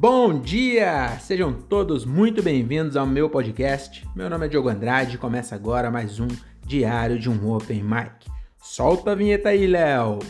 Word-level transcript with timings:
Bom 0.00 0.40
dia! 0.40 1.18
Sejam 1.20 1.52
todos 1.52 2.06
muito 2.06 2.42
bem-vindos 2.42 2.96
ao 2.96 3.06
meu 3.06 3.28
podcast. 3.28 4.08
Meu 4.16 4.30
nome 4.30 4.46
é 4.46 4.48
Diogo 4.48 4.70
Andrade 4.70 5.16
e 5.16 5.18
começa 5.18 5.54
agora 5.54 5.90
mais 5.90 6.18
um 6.18 6.26
Diário 6.66 7.18
de 7.18 7.28
um 7.28 7.52
Open 7.52 7.82
Mic. 7.82 8.26
Solta 8.62 9.12
a 9.12 9.14
vinheta 9.14 9.50
aí, 9.50 9.66
Léo! 9.66 10.20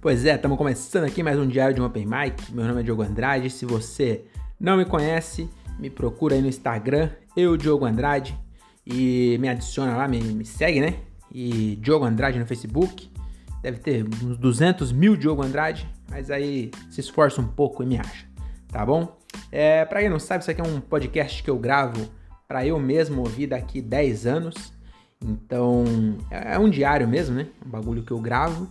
Pois 0.00 0.26
é, 0.26 0.34
estamos 0.34 0.58
começando 0.58 1.04
aqui 1.04 1.22
mais 1.22 1.38
um 1.38 1.46
Diário 1.46 1.76
de 1.76 1.80
um 1.80 1.84
Open 1.84 2.04
Mic. 2.04 2.52
Meu 2.52 2.66
nome 2.66 2.80
é 2.80 2.82
Diogo 2.82 3.02
Andrade. 3.02 3.48
Se 3.48 3.64
você 3.64 4.24
não 4.58 4.76
me 4.76 4.84
conhece, 4.84 5.48
me 5.78 5.88
procura 5.88 6.34
aí 6.34 6.42
no 6.42 6.48
Instagram, 6.48 7.10
eu, 7.36 7.56
Diogo 7.56 7.84
Andrade, 7.84 8.36
e 8.84 9.38
me 9.38 9.48
adiciona 9.48 9.96
lá, 9.96 10.08
me, 10.08 10.20
me 10.20 10.44
segue, 10.44 10.80
né? 10.80 10.96
E 11.30 11.76
Diogo 11.76 12.04
Andrade 12.04 12.40
no 12.40 12.46
Facebook. 12.46 13.08
Deve 13.62 13.78
ter 13.78 14.04
uns 14.04 14.36
200 14.36 14.90
mil 14.90 15.16
Diogo 15.16 15.44
Andrade 15.44 15.88
mas 16.08 16.30
aí 16.30 16.70
se 16.90 17.00
esforça 17.00 17.40
um 17.40 17.46
pouco 17.46 17.82
e 17.82 17.86
me 17.86 17.98
acha, 17.98 18.26
tá 18.68 18.84
bom? 18.84 19.16
É, 19.50 19.84
para 19.84 20.00
quem 20.00 20.08
não 20.08 20.18
sabe, 20.18 20.42
isso 20.42 20.50
aqui 20.50 20.60
é 20.60 20.64
um 20.64 20.80
podcast 20.80 21.42
que 21.42 21.50
eu 21.50 21.58
gravo 21.58 22.08
para 22.48 22.66
eu 22.66 22.78
mesmo 22.78 23.22
ouvir 23.22 23.48
daqui 23.48 23.80
10 23.80 24.26
anos. 24.26 24.72
Então, 25.20 25.84
é, 26.30 26.54
é 26.54 26.58
um 26.58 26.68
diário 26.68 27.08
mesmo, 27.08 27.34
né? 27.34 27.48
Um 27.64 27.70
bagulho 27.70 28.02
que 28.02 28.12
eu 28.12 28.20
gravo, 28.20 28.68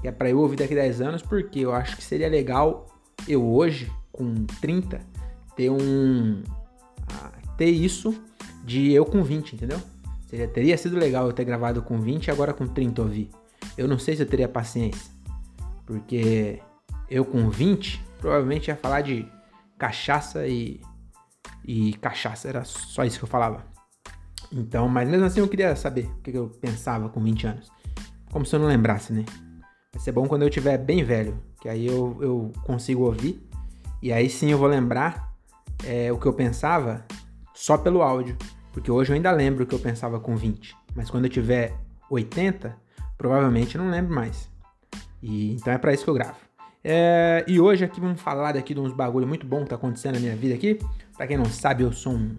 que 0.00 0.08
é 0.08 0.12
para 0.12 0.30
eu 0.30 0.38
ouvir 0.38 0.56
daqui 0.56 0.74
10 0.74 1.00
anos, 1.00 1.22
porque 1.22 1.60
eu 1.60 1.72
acho 1.72 1.96
que 1.96 2.04
seria 2.04 2.28
legal 2.28 2.86
eu 3.26 3.44
hoje, 3.44 3.90
com 4.12 4.46
30, 4.60 5.00
ter 5.56 5.70
um 5.70 6.42
ter 7.56 7.70
isso 7.70 8.14
de 8.64 8.92
eu 8.92 9.04
com 9.04 9.22
20, 9.22 9.54
entendeu? 9.54 9.80
Seria, 10.26 10.48
teria 10.48 10.76
sido 10.76 10.98
legal 10.98 11.26
eu 11.26 11.32
ter 11.32 11.44
gravado 11.44 11.82
com 11.82 12.00
20 12.00 12.26
e 12.26 12.30
agora 12.30 12.52
com 12.52 12.66
30 12.66 13.02
ouvir. 13.02 13.30
Eu 13.78 13.88
não 13.88 13.98
sei 13.98 14.16
se 14.16 14.22
eu 14.22 14.26
teria 14.26 14.48
paciência, 14.48 15.10
porque 15.86 16.60
eu 17.08 17.24
com 17.24 17.48
20, 17.48 18.04
provavelmente 18.18 18.68
ia 18.68 18.76
falar 18.76 19.00
de 19.00 19.26
cachaça 19.78 20.46
e, 20.46 20.80
e 21.64 21.94
cachaça, 21.94 22.48
era 22.48 22.64
só 22.64 23.04
isso 23.04 23.18
que 23.18 23.24
eu 23.24 23.28
falava. 23.28 23.64
Então, 24.52 24.88
mas 24.88 25.08
mesmo 25.08 25.26
assim 25.26 25.40
eu 25.40 25.48
queria 25.48 25.74
saber 25.74 26.06
o 26.06 26.22
que 26.22 26.36
eu 26.36 26.48
pensava 26.48 27.08
com 27.08 27.20
20 27.20 27.46
anos. 27.46 27.70
Como 28.30 28.44
se 28.44 28.54
eu 28.54 28.60
não 28.60 28.66
lembrasse, 28.66 29.12
né? 29.12 29.24
Vai 29.92 30.02
ser 30.02 30.12
bom 30.12 30.26
quando 30.26 30.42
eu 30.42 30.50
tiver 30.50 30.78
bem 30.78 31.02
velho, 31.02 31.42
que 31.60 31.68
aí 31.68 31.86
eu, 31.86 32.18
eu 32.20 32.52
consigo 32.64 33.04
ouvir. 33.04 33.42
E 34.02 34.12
aí 34.12 34.28
sim 34.28 34.50
eu 34.50 34.58
vou 34.58 34.68
lembrar 34.68 35.32
é, 35.84 36.12
o 36.12 36.18
que 36.18 36.26
eu 36.26 36.32
pensava 36.32 37.04
só 37.54 37.78
pelo 37.78 38.02
áudio. 38.02 38.36
Porque 38.72 38.90
hoje 38.90 39.10
eu 39.10 39.16
ainda 39.16 39.30
lembro 39.30 39.64
o 39.64 39.66
que 39.66 39.74
eu 39.74 39.78
pensava 39.78 40.20
com 40.20 40.36
20. 40.36 40.76
Mas 40.94 41.10
quando 41.10 41.24
eu 41.24 41.30
tiver 41.30 41.74
80, 42.10 42.76
provavelmente 43.16 43.76
eu 43.76 43.82
não 43.82 43.90
lembro 43.90 44.14
mais. 44.14 44.50
E 45.22 45.54
então 45.54 45.72
é 45.72 45.78
para 45.78 45.92
isso 45.92 46.04
que 46.04 46.10
eu 46.10 46.14
gravo. 46.14 46.45
É, 46.88 47.44
e 47.48 47.58
hoje 47.58 47.84
aqui 47.84 48.00
vamos 48.00 48.20
falar 48.20 48.56
aqui 48.56 48.72
de 48.72 48.78
uns 48.78 48.92
bagulho 48.92 49.26
muito 49.26 49.44
bom 49.44 49.64
que 49.64 49.70
tá 49.70 49.74
acontecendo 49.74 50.14
na 50.14 50.20
minha 50.20 50.36
vida 50.36 50.54
aqui. 50.54 50.78
Pra 51.16 51.26
quem 51.26 51.36
não 51.36 51.46
sabe, 51.46 51.82
eu 51.82 51.92
sou 51.92 52.12
um 52.12 52.36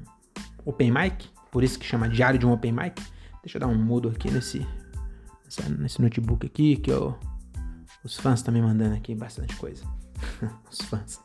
open 0.63 0.89
mic, 0.89 1.27
por 1.51 1.65
isso 1.65 1.77
que 1.77 1.85
chama 1.85 2.07
Diário 2.07 2.39
de 2.39 2.45
um 2.45 2.53
Open 2.53 2.71
Mic. 2.71 3.03
Deixa 3.43 3.57
eu 3.57 3.59
dar 3.59 3.67
um 3.67 3.75
mudo 3.75 4.07
aqui 4.07 4.31
nesse, 4.31 4.65
nesse 5.77 6.01
notebook 6.01 6.45
aqui, 6.45 6.77
que 6.77 6.89
eu, 6.89 7.13
os 8.05 8.17
fãs 8.17 8.39
estão 8.39 8.53
me 8.53 8.61
mandando 8.61 8.95
aqui 8.95 9.13
bastante 9.13 9.53
coisa. 9.57 9.83
os 10.71 10.79
fãs. 10.83 11.19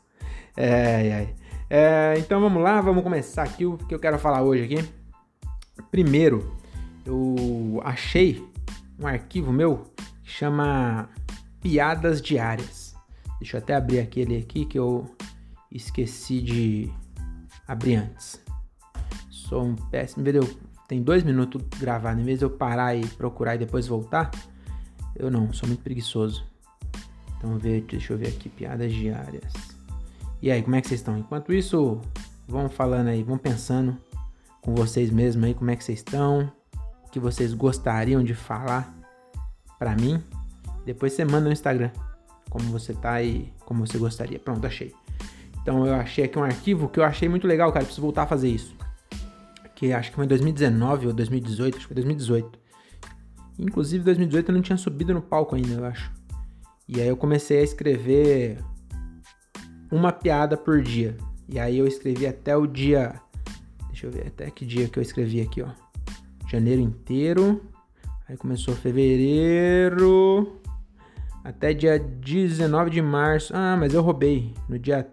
É, 0.57 1.29
é, 1.71 2.15
então 2.19 2.41
vamos 2.41 2.61
lá, 2.61 2.81
vamos 2.81 3.05
começar 3.05 3.45
aqui 3.45 3.65
o 3.65 3.79
que 3.79 3.95
eu 3.95 4.01
quero 4.01 4.19
falar 4.19 4.43
hoje 4.43 4.65
aqui. 4.65 4.93
Primeiro, 5.93 6.57
eu 7.07 7.81
achei 7.85 8.45
um 8.99 9.07
arquivo 9.07 9.53
meu 9.53 9.85
que 10.25 10.31
chama 10.31 11.09
Piadas 11.61 12.21
Diárias. 12.21 12.82
Deixa 13.43 13.57
eu 13.57 13.61
até 13.61 13.75
abrir 13.75 13.99
aquele 13.99 14.37
aqui 14.37 14.65
que 14.65 14.79
eu 14.79 15.05
esqueci 15.69 16.41
de 16.41 16.93
abrir 17.67 17.97
antes. 17.97 18.41
Sou 19.29 19.65
um 19.65 19.75
péssimo. 19.75 20.23
Entendeu? 20.23 20.49
Tem 20.87 21.03
dois 21.03 21.25
minutos 21.25 21.61
gravado. 21.77 22.21
Em 22.21 22.25
vez 22.25 22.39
de 22.39 22.45
eu 22.45 22.51
parar 22.51 22.95
e 22.95 23.05
procurar 23.05 23.57
e 23.57 23.59
depois 23.59 23.89
voltar, 23.89 24.31
eu 25.17 25.29
não, 25.29 25.53
sou 25.53 25.67
muito 25.67 25.83
preguiçoso. 25.83 26.47
Então 27.37 27.59
deixa 27.59 28.13
eu 28.13 28.17
ver 28.17 28.29
aqui, 28.29 28.49
piadas 28.49 28.93
diárias. 28.93 29.53
E 30.41 30.49
aí, 30.49 30.63
como 30.63 30.77
é 30.77 30.81
que 30.81 30.87
vocês 30.87 31.01
estão? 31.01 31.19
Enquanto 31.19 31.53
isso, 31.53 32.01
vão 32.47 32.69
falando 32.69 33.09
aí, 33.09 33.25
vão 33.25 33.39
pensando 33.39 33.99
com 34.61 34.73
vocês 34.73 35.11
mesmos 35.11 35.47
aí, 35.47 35.55
como 35.55 35.69
é 35.69 35.75
que 35.75 35.83
vocês 35.83 35.99
estão, 35.99 36.53
o 37.05 37.11
que 37.11 37.19
vocês 37.19 37.55
gostariam 37.55 38.23
de 38.23 38.37
falar 38.37 38.95
para 39.81 39.97
mim. 39.97 40.23
Depois 40.87 41.13
você 41.13 41.25
manda 41.25 41.47
no 41.47 41.53
Instagram 41.53 41.91
como 42.51 42.65
você 42.67 42.93
tá 42.93 43.23
e 43.23 43.53
como 43.65 43.87
você 43.87 43.99
gostaria. 43.99 44.39
Pronto, 44.39 44.67
achei. 44.67 44.93
Então 45.63 45.87
eu 45.87 45.95
achei 45.95 46.25
aqui 46.25 46.39
um 46.39 46.45
arquivo 46.45 46.89
que 46.89 46.99
eu 46.99 47.05
achei 47.05 47.29
muito 47.29 47.47
legal, 47.47 47.73
cara. 47.73 47.85
Preciso 47.85 48.03
voltar 48.03 48.25
a 48.25 48.27
fazer 48.27 48.49
isso. 48.49 48.75
Que 49.75 49.93
acho 49.93 50.11
que 50.11 50.17
foi 50.17 50.25
em 50.25 50.29
2019 50.29 51.09
ou 51.09 51.13
2018, 51.13 51.77
acho 51.77 51.89
que 51.89 51.95
foi 51.95 52.03
2018. 52.03 52.59
Inclusive 53.59 54.05
2018 54.05 54.49
eu 54.49 54.55
não 54.55 54.63
tinha 54.63 54.77
subido 54.77 55.15
no 55.15 55.23
palco 55.23 55.55
ainda, 55.55 55.73
eu 55.73 55.85
acho. 55.85 56.13
E 56.89 57.01
aí 57.01 57.09
eu 57.09 57.17
comecei 57.17 57.61
a 57.61 57.63
escrever 57.63 58.59
uma 59.91 60.13
piada 60.13 60.57
por 60.57 60.83
dia. 60.83 61.17
E 61.49 61.59
aí 61.59 61.79
eu 61.79 61.87
escrevi 61.87 62.27
até 62.27 62.57
o 62.57 62.67
dia. 62.67 63.21
Deixa 63.89 64.07
eu 64.07 64.11
ver 64.11 64.27
até 64.27 64.51
que 64.51 64.65
dia 64.65 64.89
que 64.89 64.99
eu 64.99 65.03
escrevi 65.03 65.41
aqui, 65.41 65.63
ó. 65.63 65.69
Janeiro 66.49 66.81
inteiro. 66.81 67.63
Aí 68.29 68.37
começou 68.37 68.75
fevereiro 68.75 70.62
até 71.45 71.73
dia 71.73 71.99
19 71.99 72.91
de 72.91 73.03
março. 73.03 73.53
Ah, 73.55 73.77
mas 73.77 73.95
eu 73.95 74.03
roubei. 74.03 74.55
No 74.69 74.79
dia 74.79 75.07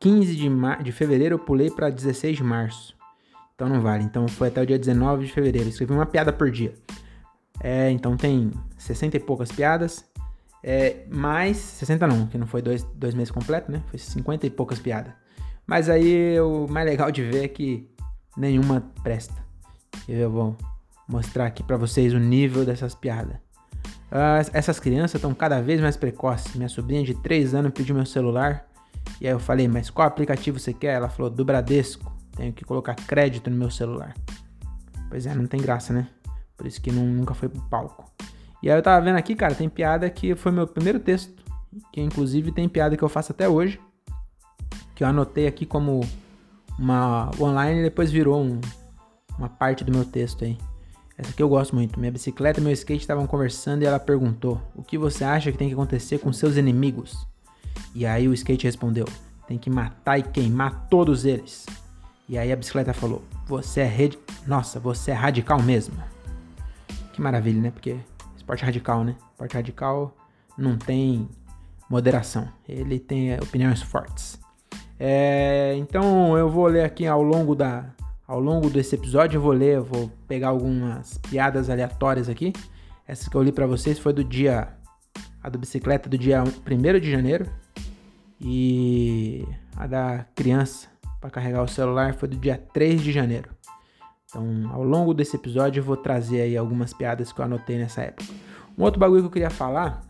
15 0.00 0.36
de, 0.36 0.48
mar... 0.48 0.82
de 0.82 0.92
fevereiro 0.92 1.34
eu 1.34 1.38
pulei 1.38 1.70
para 1.70 1.90
16 1.90 2.36
de 2.36 2.44
março. 2.44 2.96
Então 3.54 3.68
não 3.68 3.80
vale. 3.80 4.04
Então 4.04 4.26
foi 4.28 4.48
até 4.48 4.62
o 4.62 4.66
dia 4.66 4.78
19 4.78 5.26
de 5.26 5.32
fevereiro. 5.32 5.68
Escrevi 5.68 5.92
uma 5.92 6.06
piada 6.06 6.32
por 6.32 6.50
dia. 6.50 6.72
É, 7.60 7.90
então 7.90 8.16
tem 8.16 8.52
60 8.78 9.16
e 9.16 9.20
poucas 9.20 9.50
piadas. 9.50 10.04
É, 10.62 11.04
mais 11.10 11.56
60 11.56 12.06
não, 12.06 12.26
que 12.26 12.38
não 12.38 12.46
foi 12.46 12.62
dois, 12.62 12.82
dois 12.94 13.14
meses 13.14 13.30
completo, 13.30 13.70
né? 13.70 13.82
Foi 13.88 13.98
50 13.98 14.46
e 14.46 14.50
poucas 14.50 14.78
piadas. 14.78 15.12
Mas 15.66 15.88
aí 15.88 16.40
o 16.40 16.66
mais 16.68 16.86
legal 16.86 17.10
de 17.10 17.22
ver 17.22 17.44
é 17.44 17.48
que 17.48 17.88
nenhuma 18.36 18.80
presta. 19.02 19.34
Eu 20.08 20.30
vou 20.30 20.56
mostrar 21.08 21.46
aqui 21.46 21.62
para 21.62 21.76
vocês 21.76 22.14
o 22.14 22.18
nível 22.18 22.64
dessas 22.64 22.94
piadas. 22.94 23.36
Uh, 24.10 24.40
essas 24.52 24.80
crianças 24.80 25.16
estão 25.16 25.34
cada 25.34 25.60
vez 25.60 25.80
mais 25.80 25.96
precoces. 25.96 26.54
Minha 26.54 26.68
sobrinha 26.68 27.04
de 27.04 27.14
3 27.14 27.54
anos 27.54 27.72
pediu 27.72 27.94
meu 27.94 28.06
celular. 28.06 28.66
E 29.20 29.26
aí 29.26 29.32
eu 29.32 29.38
falei, 29.38 29.68
mas 29.68 29.90
qual 29.90 30.08
aplicativo 30.08 30.58
você 30.58 30.72
quer? 30.72 30.94
Ela 30.94 31.08
falou, 31.08 31.30
do 31.30 31.44
Bradesco. 31.44 32.16
Tenho 32.36 32.52
que 32.52 32.64
colocar 32.64 32.94
crédito 32.94 33.50
no 33.50 33.56
meu 33.56 33.70
celular. 33.70 34.14
Pois 35.08 35.26
é, 35.26 35.34
não 35.34 35.46
tem 35.46 35.60
graça, 35.60 35.92
né? 35.92 36.08
Por 36.56 36.66
isso 36.66 36.80
que 36.80 36.90
não, 36.90 37.04
nunca 37.04 37.34
foi 37.34 37.48
pro 37.48 37.60
palco. 37.62 38.10
E 38.62 38.70
aí 38.70 38.78
eu 38.78 38.82
tava 38.82 39.04
vendo 39.04 39.16
aqui, 39.16 39.34
cara, 39.34 39.54
tem 39.54 39.68
piada 39.68 40.08
que 40.08 40.34
foi 40.34 40.52
meu 40.52 40.66
primeiro 40.66 40.98
texto. 40.98 41.42
Que 41.92 42.00
inclusive 42.00 42.50
tem 42.50 42.68
piada 42.68 42.96
que 42.96 43.02
eu 43.02 43.08
faço 43.08 43.32
até 43.32 43.48
hoje. 43.48 43.80
Que 44.94 45.04
eu 45.04 45.08
anotei 45.08 45.46
aqui 45.46 45.66
como 45.66 46.00
uma 46.78 47.30
online 47.40 47.80
e 47.80 47.82
depois 47.84 48.10
virou 48.10 48.40
um, 48.40 48.60
uma 49.36 49.48
parte 49.48 49.84
do 49.84 49.92
meu 49.92 50.04
texto 50.04 50.44
aí. 50.44 50.56
Essa 51.18 51.30
aqui 51.30 51.42
eu 51.42 51.48
gosto 51.48 51.74
muito. 51.74 51.98
Minha 51.98 52.12
bicicleta 52.12 52.60
e 52.60 52.62
meu 52.62 52.72
skate 52.72 53.00
estavam 53.00 53.26
conversando 53.26 53.82
e 53.82 53.86
ela 53.86 53.98
perguntou: 53.98 54.62
O 54.76 54.84
que 54.84 54.96
você 54.96 55.24
acha 55.24 55.50
que 55.50 55.58
tem 55.58 55.66
que 55.66 55.74
acontecer 55.74 56.18
com 56.18 56.32
seus 56.32 56.56
inimigos? 56.56 57.26
E 57.92 58.06
aí 58.06 58.28
o 58.28 58.32
skate 58.32 58.64
respondeu: 58.64 59.04
Tem 59.48 59.58
que 59.58 59.68
matar 59.68 60.16
e 60.18 60.22
queimar 60.22 60.86
todos 60.88 61.24
eles. 61.24 61.66
E 62.28 62.38
aí 62.38 62.52
a 62.52 62.56
bicicleta 62.56 62.94
falou: 62.94 63.24
Você 63.48 63.80
é 63.80 63.84
red... 63.84 64.10
Nossa, 64.46 64.78
você 64.78 65.10
é 65.10 65.14
radical 65.14 65.60
mesmo. 65.60 65.96
Que 67.12 67.20
maravilha, 67.20 67.60
né? 67.60 67.70
Porque 67.72 67.96
esporte 68.36 68.64
radical, 68.64 69.02
né? 69.02 69.16
Esporte 69.32 69.54
radical 69.54 70.16
não 70.56 70.78
tem 70.78 71.28
moderação. 71.90 72.48
Ele 72.68 73.00
tem 73.00 73.34
opiniões 73.40 73.82
fortes. 73.82 74.38
É, 75.00 75.74
então 75.78 76.38
eu 76.38 76.48
vou 76.48 76.66
ler 76.66 76.84
aqui 76.84 77.06
ao 77.06 77.22
longo 77.22 77.56
da, 77.56 77.86
ao 78.28 78.38
longo 78.38 78.68
desse 78.68 78.94
episódio 78.94 79.38
eu 79.38 79.40
vou 79.40 79.52
ler, 79.52 79.76
eu 79.76 79.84
vou 79.84 80.12
pegar 80.28 80.48
algumas 80.48 81.16
piadas 81.30 81.70
aleatórias 81.70 82.28
aqui. 82.28 82.52
Essa 83.06 83.30
que 83.30 83.34
eu 83.34 83.42
li 83.42 83.50
para 83.50 83.66
vocês 83.66 83.98
foi 83.98 84.12
do 84.12 84.22
dia 84.22 84.68
a 85.42 85.48
do 85.48 85.58
bicicleta 85.58 86.10
do 86.10 86.18
dia 86.18 86.44
1 86.44 87.00
de 87.00 87.10
janeiro 87.10 87.50
e 88.38 89.46
a 89.74 89.86
da 89.86 90.26
criança 90.34 90.88
para 91.18 91.30
carregar 91.30 91.62
o 91.62 91.68
celular 91.68 92.14
foi 92.14 92.28
do 92.28 92.36
dia 92.36 92.58
3 92.74 93.00
de 93.00 93.12
janeiro. 93.12 93.48
Então, 94.28 94.70
ao 94.74 94.84
longo 94.84 95.14
desse 95.14 95.34
episódio 95.34 95.80
eu 95.80 95.84
vou 95.84 95.96
trazer 95.96 96.42
aí 96.42 96.54
algumas 96.54 96.92
piadas 96.92 97.32
que 97.32 97.40
eu 97.40 97.46
anotei 97.46 97.78
nessa 97.78 98.02
época. 98.02 98.30
Um 98.76 98.82
outro 98.82 99.00
bagulho 99.00 99.22
que 99.22 99.28
eu 99.28 99.32
queria 99.32 99.50
falar 99.50 100.02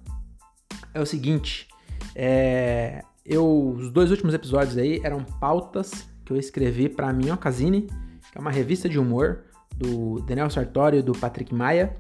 é 0.92 1.00
o 1.00 1.06
seguinte, 1.06 1.68
é, 2.16 3.00
eu 3.24 3.74
os 3.76 3.92
dois 3.92 4.10
últimos 4.10 4.34
episódios 4.34 4.76
aí 4.76 5.00
eram 5.04 5.22
pautas 5.22 6.08
que 6.24 6.32
eu 6.32 6.36
escrevi 6.36 6.88
para 6.88 7.12
mim 7.12 7.26
Casine 7.36 7.86
que 8.30 8.38
é 8.38 8.40
uma 8.40 8.50
revista 8.50 8.88
de 8.88 8.98
humor 8.98 9.44
do 9.76 10.20
Daniel 10.20 10.50
Sartori 10.50 10.98
e 10.98 11.02
do 11.02 11.12
Patrick 11.12 11.54
Maia. 11.54 11.96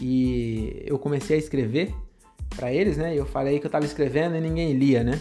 E 0.00 0.82
eu 0.86 0.98
comecei 0.98 1.36
a 1.36 1.38
escrever 1.38 1.94
para 2.56 2.72
eles, 2.72 2.96
né? 2.96 3.14
E 3.14 3.18
eu 3.18 3.26
falei 3.26 3.58
que 3.58 3.66
eu 3.66 3.70
tava 3.70 3.84
escrevendo 3.84 4.36
e 4.36 4.40
ninguém 4.40 4.72
lia, 4.72 5.02
né? 5.02 5.20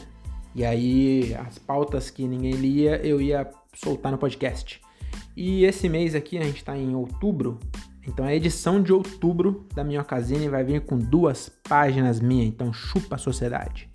E 0.56 0.64
aí 0.64 1.36
as 1.36 1.58
pautas 1.58 2.10
que 2.10 2.28
ninguém 2.28 2.54
lia 2.54 2.98
eu 3.04 3.22
ia 3.22 3.50
soltar 3.74 4.12
no 4.12 4.18
podcast. 4.18 4.82
E 5.36 5.66
esse 5.66 5.90
mês 5.90 6.14
aqui, 6.14 6.38
a 6.38 6.44
gente 6.44 6.58
está 6.58 6.78
em 6.78 6.96
outubro, 6.96 7.60
então 8.08 8.26
a 8.26 8.36
edição 8.36 8.82
de 8.82 8.94
outubro 8.94 9.66
da 9.74 9.84
Minhocasine 9.84 10.48
vai 10.48 10.64
vir 10.64 10.82
com 10.82 10.98
duas 10.98 11.50
páginas 11.68 12.20
minhas, 12.20 12.48
então 12.48 12.72
chupa 12.72 13.16
a 13.16 13.18
sociedade. 13.18 13.90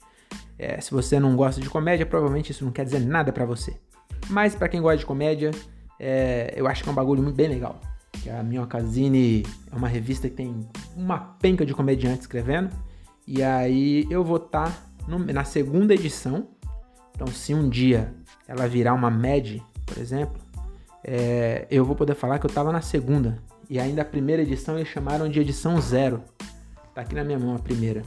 É, 0.58 0.80
se 0.80 0.90
você 0.90 1.20
não 1.20 1.36
gosta 1.36 1.60
de 1.60 1.70
comédia, 1.70 2.04
provavelmente 2.04 2.50
isso 2.50 2.64
não 2.64 2.72
quer 2.72 2.84
dizer 2.84 3.00
nada 3.00 3.32
para 3.32 3.44
você. 3.44 3.76
Mas 4.28 4.56
para 4.56 4.68
quem 4.68 4.80
gosta 4.80 4.98
de 4.98 5.06
comédia, 5.06 5.52
é, 5.98 6.52
eu 6.56 6.66
acho 6.66 6.82
que 6.82 6.88
é 6.88 6.92
um 6.92 6.94
bagulho 6.94 7.22
bem 7.32 7.48
legal. 7.48 7.80
Que 8.12 8.30
a 8.30 8.42
Minhocasine 8.42 9.44
é 9.70 9.76
uma 9.76 9.88
revista 9.88 10.28
que 10.28 10.34
tem 10.34 10.68
uma 10.96 11.18
penca 11.18 11.64
de 11.64 11.74
comediantes 11.74 12.20
escrevendo. 12.20 12.70
E 13.26 13.42
aí 13.42 14.06
eu 14.10 14.24
vou 14.24 14.36
estar 14.36 14.70
tá 14.70 15.18
na 15.32 15.44
segunda 15.44 15.94
edição. 15.94 16.48
Então, 17.14 17.26
se 17.26 17.54
um 17.54 17.68
dia 17.68 18.14
ela 18.46 18.68
virar 18.68 18.94
uma 18.94 19.10
MED, 19.10 19.62
por 19.84 19.98
exemplo, 19.98 20.40
é, 21.04 21.66
eu 21.70 21.84
vou 21.84 21.96
poder 21.96 22.14
falar 22.14 22.38
que 22.38 22.46
eu 22.46 22.48
estava 22.48 22.72
na 22.72 22.80
segunda. 22.80 23.38
E 23.68 23.78
ainda 23.78 24.02
a 24.02 24.04
primeira 24.04 24.42
edição 24.42 24.76
eles 24.76 24.88
chamaram 24.88 25.28
de 25.28 25.40
edição 25.40 25.80
zero. 25.80 26.22
Tá 26.94 27.02
aqui 27.02 27.14
na 27.14 27.24
minha 27.24 27.38
mão 27.38 27.54
a 27.54 27.58
primeira. 27.58 28.02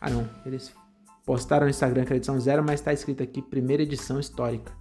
Ah 0.00 0.10
não, 0.10 0.28
eles 0.44 0.74
postaram 1.24 1.64
no 1.64 1.70
Instagram 1.70 2.04
que 2.04 2.12
é 2.12 2.16
edição 2.16 2.38
zero, 2.40 2.62
mas 2.64 2.80
tá 2.80 2.92
escrito 2.92 3.22
aqui 3.22 3.40
primeira 3.40 3.82
edição 3.82 4.18
histórica. 4.18 4.72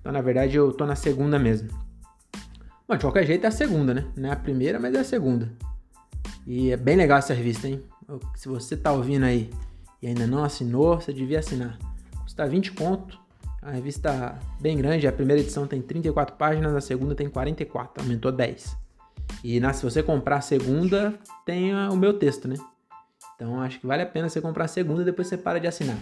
Então 0.00 0.12
na 0.12 0.20
verdade 0.20 0.56
eu 0.56 0.72
tô 0.72 0.86
na 0.86 0.96
segunda 0.96 1.38
mesmo. 1.38 1.68
Bom, 2.88 2.96
de 2.96 3.04
qualquer 3.04 3.26
jeito 3.26 3.44
é 3.44 3.48
a 3.48 3.52
segunda, 3.52 3.92
né? 3.92 4.06
Não 4.16 4.30
é 4.30 4.32
a 4.32 4.36
primeira, 4.36 4.80
mas 4.80 4.94
é 4.94 5.00
a 5.00 5.04
segunda. 5.04 5.52
E 6.46 6.70
é 6.70 6.76
bem 6.76 6.96
legal 6.96 7.18
essa 7.18 7.34
revista, 7.34 7.68
hein? 7.68 7.82
Se 8.34 8.48
você 8.48 8.76
tá 8.76 8.90
ouvindo 8.92 9.24
aí 9.24 9.50
e 10.00 10.06
ainda 10.06 10.26
não 10.26 10.42
assinou, 10.42 10.98
você 10.98 11.12
devia 11.12 11.40
assinar. 11.40 11.78
Custa 12.22 12.46
20 12.46 12.72
conto. 12.72 13.18
A 13.60 13.72
revista 13.72 14.38
bem 14.60 14.76
grande, 14.76 15.06
a 15.06 15.12
primeira 15.12 15.42
edição 15.42 15.66
tem 15.66 15.82
34 15.82 16.36
páginas, 16.36 16.74
a 16.74 16.80
segunda 16.80 17.14
tem 17.14 17.28
44, 17.28 18.02
aumentou 18.02 18.32
10. 18.32 18.76
E 19.44 19.60
na, 19.60 19.72
se 19.72 19.82
você 19.82 20.02
comprar 20.02 20.36
a 20.36 20.40
segunda, 20.40 21.18
tem 21.44 21.74
o 21.74 21.96
meu 21.96 22.14
texto, 22.14 22.48
né? 22.48 22.56
Então 23.34 23.60
acho 23.60 23.78
que 23.78 23.86
vale 23.86 24.02
a 24.02 24.06
pena 24.06 24.28
você 24.28 24.40
comprar 24.40 24.64
a 24.64 24.68
segunda 24.68 25.02
e 25.02 25.04
depois 25.04 25.28
você 25.28 25.36
para 25.36 25.58
de 25.58 25.66
assinar. 25.66 25.98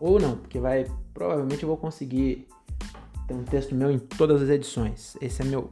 Ou 0.00 0.20
não, 0.20 0.36
porque 0.36 0.58
vai. 0.58 0.86
Provavelmente 1.12 1.62
eu 1.62 1.68
vou 1.68 1.76
conseguir 1.76 2.46
ter 3.26 3.34
um 3.34 3.42
texto 3.42 3.74
meu 3.74 3.90
em 3.90 3.98
todas 3.98 4.42
as 4.42 4.48
edições. 4.48 5.16
Esse 5.20 5.42
é 5.42 5.44
meu 5.44 5.70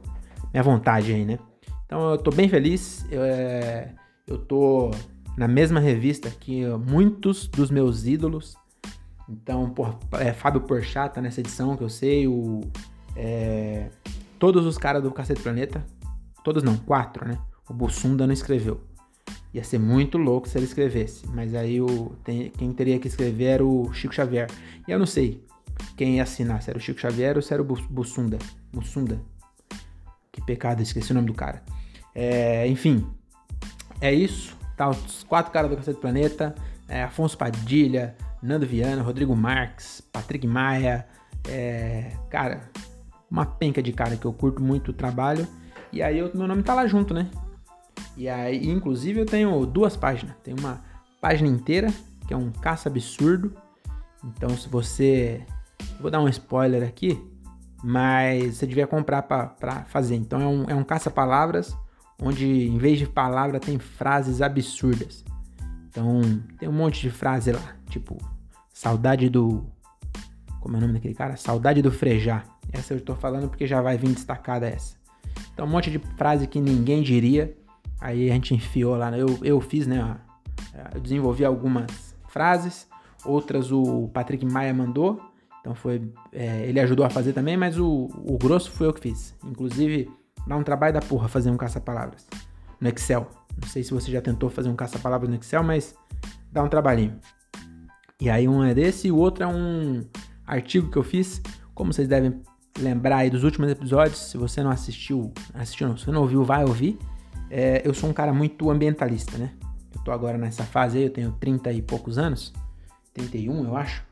minha 0.51 0.63
vontade 0.63 1.13
aí, 1.13 1.25
né? 1.25 1.37
Então 1.85 2.11
eu 2.11 2.17
tô 2.17 2.31
bem 2.31 2.49
feliz. 2.49 3.05
Eu, 3.11 3.23
é, 3.23 3.93
eu 4.25 4.37
tô 4.37 4.91
na 5.37 5.47
mesma 5.47 5.79
revista 5.79 6.29
que 6.29 6.65
muitos 6.87 7.47
dos 7.47 7.69
meus 7.69 8.05
ídolos. 8.05 8.55
Então, 9.27 9.69
por, 9.69 9.97
é, 10.13 10.33
Fábio 10.33 10.61
Porchat 10.61 11.15
tá 11.15 11.21
nessa 11.21 11.39
edição 11.39 11.75
que 11.75 11.83
eu 11.83 11.89
sei, 11.89 12.27
o, 12.27 12.61
é, 13.15 13.89
todos 14.37 14.65
os 14.67 14.77
caras 14.77 15.01
do 15.01 15.09
Cacete 15.09 15.41
Planeta, 15.41 15.83
Todos 16.45 16.61
não, 16.61 16.77
quatro, 16.77 17.27
né? 17.27 17.39
O 17.67 17.73
Bussunda 17.73 18.27
não 18.27 18.33
escreveu. 18.33 18.79
Ia 19.53 19.63
ser 19.63 19.79
muito 19.79 20.17
louco 20.17 20.49
se 20.49 20.57
ele 20.57 20.65
escrevesse. 20.65 21.25
Mas 21.27 21.55
aí 21.55 21.81
o, 21.81 22.15
tem, 22.23 22.49
quem 22.49 22.73
teria 22.73 22.99
que 22.99 23.07
escrever 23.07 23.45
era 23.45 23.65
o 23.65 23.91
Chico 23.93 24.13
Xavier. 24.13 24.49
E 24.87 24.91
eu 24.91 24.99
não 24.99 25.05
sei 25.05 25.43
quem 25.95 26.17
ia 26.17 26.23
assinar, 26.23 26.61
se 26.61 26.69
era 26.69 26.77
o 26.77 26.81
Chico 26.81 26.99
Xavier 26.99 27.35
ou 27.35 27.41
se 27.41 27.53
era 27.53 27.61
o 27.61 27.65
Bussunda. 27.65 28.37
Bussunda. 28.73 29.19
Que 30.31 30.41
pecado, 30.41 30.81
esqueci 30.81 31.11
o 31.11 31.15
nome 31.15 31.27
do 31.27 31.33
cara. 31.33 31.63
É, 32.13 32.67
enfim, 32.67 33.07
é 34.01 34.13
isso. 34.13 34.57
Tá, 34.75 34.89
os 34.89 35.23
quatro 35.23 35.51
caras 35.51 35.69
do 35.69 35.77
Cacete 35.77 35.99
Planeta. 35.99 36.53
É, 36.87 37.03
Afonso 37.03 37.37
Padilha, 37.37 38.15
Nando 38.41 38.65
Viana, 38.65 39.01
Rodrigo 39.01 39.35
Marques, 39.35 40.01
Patrick 40.11 40.45
Maia. 40.45 41.07
É, 41.47 42.11
cara, 42.29 42.69
uma 43.29 43.45
penca 43.45 43.81
de 43.81 43.91
cara 43.91 44.15
que 44.15 44.25
eu 44.25 44.33
curto 44.33 44.61
muito 44.61 44.91
o 44.91 44.93
trabalho. 44.93 45.47
E 45.91 46.01
aí 46.03 46.21
o 46.21 46.29
meu 46.35 46.47
nome 46.47 46.61
tá 46.61 46.73
lá 46.73 46.85
junto, 46.85 47.13
né? 47.13 47.29
E 48.17 48.29
aí, 48.29 48.69
inclusive, 48.69 49.19
eu 49.19 49.25
tenho 49.25 49.65
duas 49.65 49.95
páginas. 49.95 50.35
Tem 50.43 50.55
uma 50.57 50.81
página 51.19 51.49
inteira, 51.49 51.93
que 52.27 52.33
é 52.33 52.37
um 52.37 52.51
caça 52.51 52.89
absurdo. 52.89 53.55
Então, 54.23 54.49
se 54.49 54.69
você. 54.69 55.45
Vou 55.99 56.11
dar 56.11 56.21
um 56.21 56.27
spoiler 56.27 56.87
aqui, 56.87 57.21
mas 57.83 58.57
você 58.57 58.67
devia 58.67 58.87
comprar 58.87 59.21
para 59.23 59.85
fazer. 59.87 60.15
Então, 60.15 60.41
é 60.41 60.47
um, 60.47 60.63
é 60.69 60.75
um 60.75 60.83
caça-palavras, 60.83 61.77
onde 62.21 62.67
em 62.67 62.77
vez 62.77 62.99
de 62.99 63.05
palavra 63.05 63.59
tem 63.59 63.77
frases 63.77 64.41
absurdas. 64.41 65.23
Então, 65.87 66.21
tem 66.57 66.67
um 66.67 66.73
monte 66.73 67.01
de 67.01 67.09
frase 67.09 67.51
lá, 67.51 67.75
tipo, 67.89 68.17
saudade 68.73 69.29
do. 69.29 69.65
Como 70.59 70.75
é 70.75 70.79
o 70.79 70.81
nome 70.81 70.93
daquele 70.93 71.13
cara? 71.13 71.37
Saudade 71.37 71.81
do 71.81 71.91
Frejá. 71.91 72.43
Essa 72.71 72.93
eu 72.93 72.97
estou 72.97 73.15
falando 73.15 73.47
porque 73.47 73.67
já 73.67 73.81
vai 73.81 73.97
vir 73.97 74.11
destacada 74.11 74.67
essa. 74.67 74.95
Então, 75.53 75.65
um 75.65 75.69
monte 75.69 75.89
de 75.89 75.99
frase 76.17 76.47
que 76.47 76.59
ninguém 76.59 77.01
diria. 77.01 77.55
Aí 78.05 78.29
a 78.29 78.33
gente 78.35 78.53
enfiou 78.53 78.95
lá. 78.95 79.09
Né? 79.09 79.19
Eu, 79.19 79.39
eu 79.41 79.59
fiz, 79.59 79.87
né? 79.87 80.15
Eu 80.93 81.01
desenvolvi 81.01 81.43
algumas 81.43 82.15
frases, 82.27 82.87
outras 83.25 83.71
o 83.71 84.07
Patrick 84.13 84.45
Maia 84.45 84.71
mandou. 84.75 85.19
Então 85.59 85.73
foi. 85.73 86.13
É, 86.31 86.67
ele 86.67 86.79
ajudou 86.79 87.03
a 87.03 87.09
fazer 87.09 87.33
também, 87.33 87.57
mas 87.57 87.79
o, 87.79 88.07
o 88.13 88.37
grosso 88.37 88.69
foi 88.69 88.85
eu 88.85 88.93
que 88.93 89.01
fiz. 89.01 89.33
Inclusive, 89.43 90.07
dá 90.45 90.55
um 90.55 90.61
trabalho 90.61 90.93
da 90.93 90.99
porra 90.99 91.27
fazer 91.27 91.49
um 91.49 91.57
caça-palavras 91.57 92.27
no 92.79 92.87
Excel. 92.89 93.27
Não 93.59 93.67
sei 93.67 93.81
se 93.81 93.91
você 93.91 94.11
já 94.11 94.21
tentou 94.21 94.51
fazer 94.51 94.69
um 94.69 94.75
caça-palavras 94.75 95.27
no 95.27 95.37
Excel, 95.37 95.63
mas 95.63 95.95
dá 96.51 96.61
um 96.61 96.69
trabalhinho. 96.69 97.19
E 98.21 98.29
aí 98.29 98.47
um 98.47 98.63
é 98.63 98.75
desse 98.75 99.07
e 99.07 99.11
o 99.11 99.17
outro 99.17 99.45
é 99.45 99.47
um 99.47 100.05
artigo 100.45 100.91
que 100.91 100.97
eu 100.97 101.03
fiz. 101.03 101.41
Como 101.73 101.91
vocês 101.91 102.07
devem 102.07 102.39
lembrar 102.77 103.17
aí 103.17 103.31
dos 103.31 103.43
últimos 103.43 103.71
episódios, 103.71 104.19
se 104.29 104.37
você 104.37 104.61
não 104.61 104.69
assistiu, 104.69 105.33
assistiu 105.55 105.87
não, 105.87 105.97
se 105.97 106.05
você 106.05 106.11
não 106.11 106.21
ouviu, 106.21 106.43
vai 106.43 106.63
ouvir. 106.63 106.99
É, 107.49 107.81
eu 107.85 107.93
sou 107.93 108.09
um 108.09 108.13
cara 108.13 108.33
muito 108.33 108.69
ambientalista, 108.69 109.37
né? 109.37 109.51
Eu 109.93 110.01
tô 110.03 110.11
agora 110.11 110.37
nessa 110.37 110.63
fase 110.63 110.97
aí, 110.97 111.03
eu 111.05 111.09
tenho 111.09 111.31
30 111.39 111.71
e 111.71 111.81
poucos 111.81 112.17
anos, 112.17 112.53
31 113.13 113.65
eu 113.65 113.75
acho. 113.75 114.03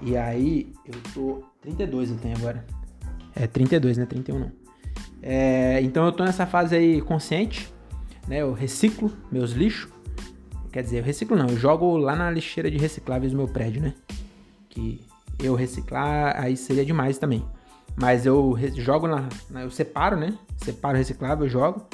E 0.00 0.16
aí 0.16 0.72
eu 0.86 0.94
tô. 1.14 1.44
32 1.60 2.10
eu 2.10 2.16
tenho 2.16 2.36
agora. 2.36 2.64
É 3.34 3.46
32, 3.46 3.98
né? 3.98 4.06
31 4.06 4.38
não. 4.38 4.52
É, 5.22 5.80
então 5.82 6.06
eu 6.06 6.12
tô 6.12 6.24
nessa 6.24 6.46
fase 6.46 6.74
aí 6.74 7.00
consciente, 7.02 7.72
né? 8.26 8.38
Eu 8.38 8.52
reciclo 8.52 9.12
meus 9.30 9.52
lixos. 9.52 9.90
Quer 10.72 10.82
dizer, 10.82 10.98
eu 10.98 11.04
reciclo 11.04 11.36
não, 11.36 11.48
eu 11.48 11.56
jogo 11.56 11.96
lá 11.96 12.14
na 12.14 12.30
lixeira 12.30 12.70
de 12.70 12.78
recicláveis 12.78 13.32
do 13.32 13.38
meu 13.38 13.48
prédio, 13.48 13.82
né? 13.82 13.94
Que 14.68 15.00
eu 15.38 15.54
reciclar 15.54 16.40
aí 16.40 16.56
seria 16.56 16.84
demais 16.84 17.18
também. 17.18 17.44
Mas 17.96 18.24
eu 18.24 18.56
jogo 18.76 19.06
na, 19.08 19.28
Eu 19.62 19.70
separo, 19.70 20.16
né? 20.16 20.32
Separo 20.58 20.96
reciclável, 20.96 21.48
jogo. 21.48 21.86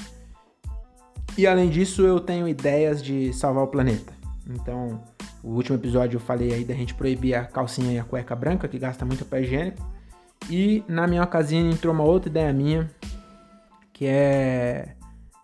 E 1.36 1.46
além 1.46 1.68
disso, 1.68 2.02
eu 2.02 2.18
tenho 2.18 2.48
ideias 2.48 3.02
de 3.02 3.32
salvar 3.34 3.64
o 3.64 3.68
planeta. 3.68 4.12
Então, 4.48 5.02
o 5.42 5.50
último 5.50 5.76
episódio 5.76 6.16
eu 6.16 6.20
falei 6.20 6.52
aí 6.52 6.64
da 6.64 6.72
gente 6.74 6.94
proibir 6.94 7.34
a 7.34 7.44
calcinha 7.44 7.92
e 7.92 7.98
a 7.98 8.04
cueca 8.04 8.34
branca, 8.34 8.66
que 8.66 8.78
gasta 8.78 9.04
muito 9.04 9.24
papel 9.24 9.42
higiênico. 9.42 9.86
E 10.48 10.82
na 10.88 11.06
minha 11.06 11.22
ocasião 11.22 11.70
entrou 11.70 11.92
uma 11.92 12.04
outra 12.04 12.30
ideia 12.30 12.52
minha, 12.54 12.90
que 13.92 14.06
é, 14.06 14.94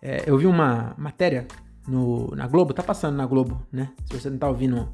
é. 0.00 0.22
eu 0.26 0.38
vi 0.38 0.46
uma 0.46 0.94
matéria 0.96 1.46
no, 1.86 2.34
na 2.34 2.46
Globo, 2.46 2.72
tá 2.72 2.82
passando 2.82 3.16
na 3.16 3.26
Globo, 3.26 3.60
né? 3.70 3.90
Se 4.06 4.18
você 4.18 4.30
não 4.30 4.38
tá 4.38 4.48
ouvindo 4.48 4.88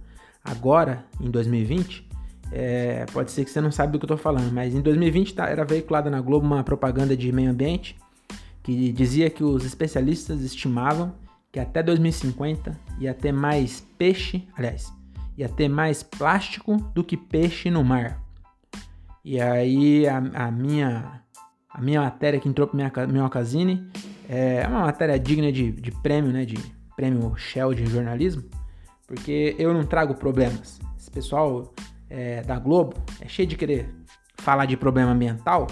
agora, 0.45 1.05
em 1.21 1.31
2020, 1.31 2.09
é, 2.51 3.07
pode 3.13 3.31
ser 3.31 3.45
que 3.45 3.51
você 3.51 3.61
não 3.61 3.71
sabe 3.71 3.93
do 3.93 3.99
que 3.99 4.05
eu 4.05 4.15
estou 4.15 4.19
falando, 4.19 4.53
mas 4.53 4.75
em 4.75 4.81
2020 4.81 5.35
tá, 5.35 5.47
era 5.47 5.65
veiculada 5.65 6.11
na 6.11 6.21
Globo 6.21 6.47
uma 6.47 6.65
propaganda 6.65 7.17
de 7.17 7.31
meio 7.31 7.51
ambiente 7.51 7.97
que 8.69 8.93
dizia 8.93 9.31
que 9.31 9.43
os 9.43 9.65
especialistas 9.65 10.43
estimavam 10.43 11.15
que 11.51 11.59
até 11.59 11.83
2050 11.83 12.79
ia 13.01 13.15
ter 13.15 13.33
mais 13.33 13.81
peixe, 13.97 14.47
aliás, 14.55 14.93
ia 15.39 15.49
ter 15.49 15.71
mais 15.71 16.03
plástico 16.03 16.77
do 16.95 17.03
que 17.03 17.17
peixe 17.17 17.71
no 17.71 17.83
mar. 17.83 18.23
E 19.25 19.41
aí 19.41 20.07
a, 20.07 20.19
a 20.19 20.51
minha 20.51 21.23
a 21.71 21.81
minha 21.81 22.03
matéria 22.03 22.39
que 22.39 22.47
entrou 22.47 22.69
para 22.69 22.77
minha 22.77 23.07
minha 23.07 23.25
ocasine 23.25 23.91
é 24.29 24.67
uma 24.69 24.81
matéria 24.83 25.19
digna 25.19 25.51
de, 25.51 25.73
de 25.73 25.91
prêmio, 25.91 26.31
né, 26.31 26.45
de 26.45 26.59
prêmio 26.95 27.35
Shell 27.39 27.73
de 27.73 27.87
jornalismo, 27.87 28.45
porque 29.07 29.57
eu 29.59 29.73
não 29.73 29.87
trago 29.87 30.15
problemas. 30.15 30.79
Esse 30.99 31.11
pessoal 31.11 31.73
é, 32.11 32.43
da 32.43 32.59
Globo 32.59 32.97
é 33.19 33.29
cheio 33.29 33.49
de 33.49 33.57
querer 33.57 33.89
falar 34.37 34.67
de 34.67 34.77
problema 34.77 35.13
ambiental, 35.13 35.67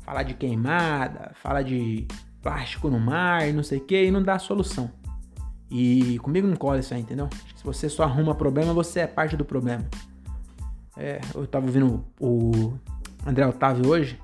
falar 0.00 0.22
de 0.22 0.32
queimada, 0.32 1.32
falar 1.34 1.60
de 1.60 2.08
plástico 2.48 2.88
no 2.88 2.98
mar 2.98 3.52
não 3.52 3.62
sei 3.62 3.76
o 3.76 3.80
que, 3.82 4.04
e 4.04 4.10
não 4.10 4.22
dá 4.22 4.38
solução. 4.38 4.90
E 5.70 6.18
comigo 6.20 6.46
não 6.46 6.56
cola 6.56 6.78
isso 6.78 6.94
aí, 6.94 7.00
entendeu? 7.02 7.28
Se 7.54 7.62
você 7.62 7.90
só 7.90 8.04
arruma 8.04 8.34
problema, 8.34 8.72
você 8.72 9.00
é 9.00 9.06
parte 9.06 9.36
do 9.36 9.44
problema. 9.44 9.84
É, 10.96 11.20
eu 11.34 11.46
tava 11.46 11.66
ouvindo 11.66 12.02
o 12.18 12.72
André 13.26 13.46
Otávio 13.46 13.90
hoje, 13.90 14.18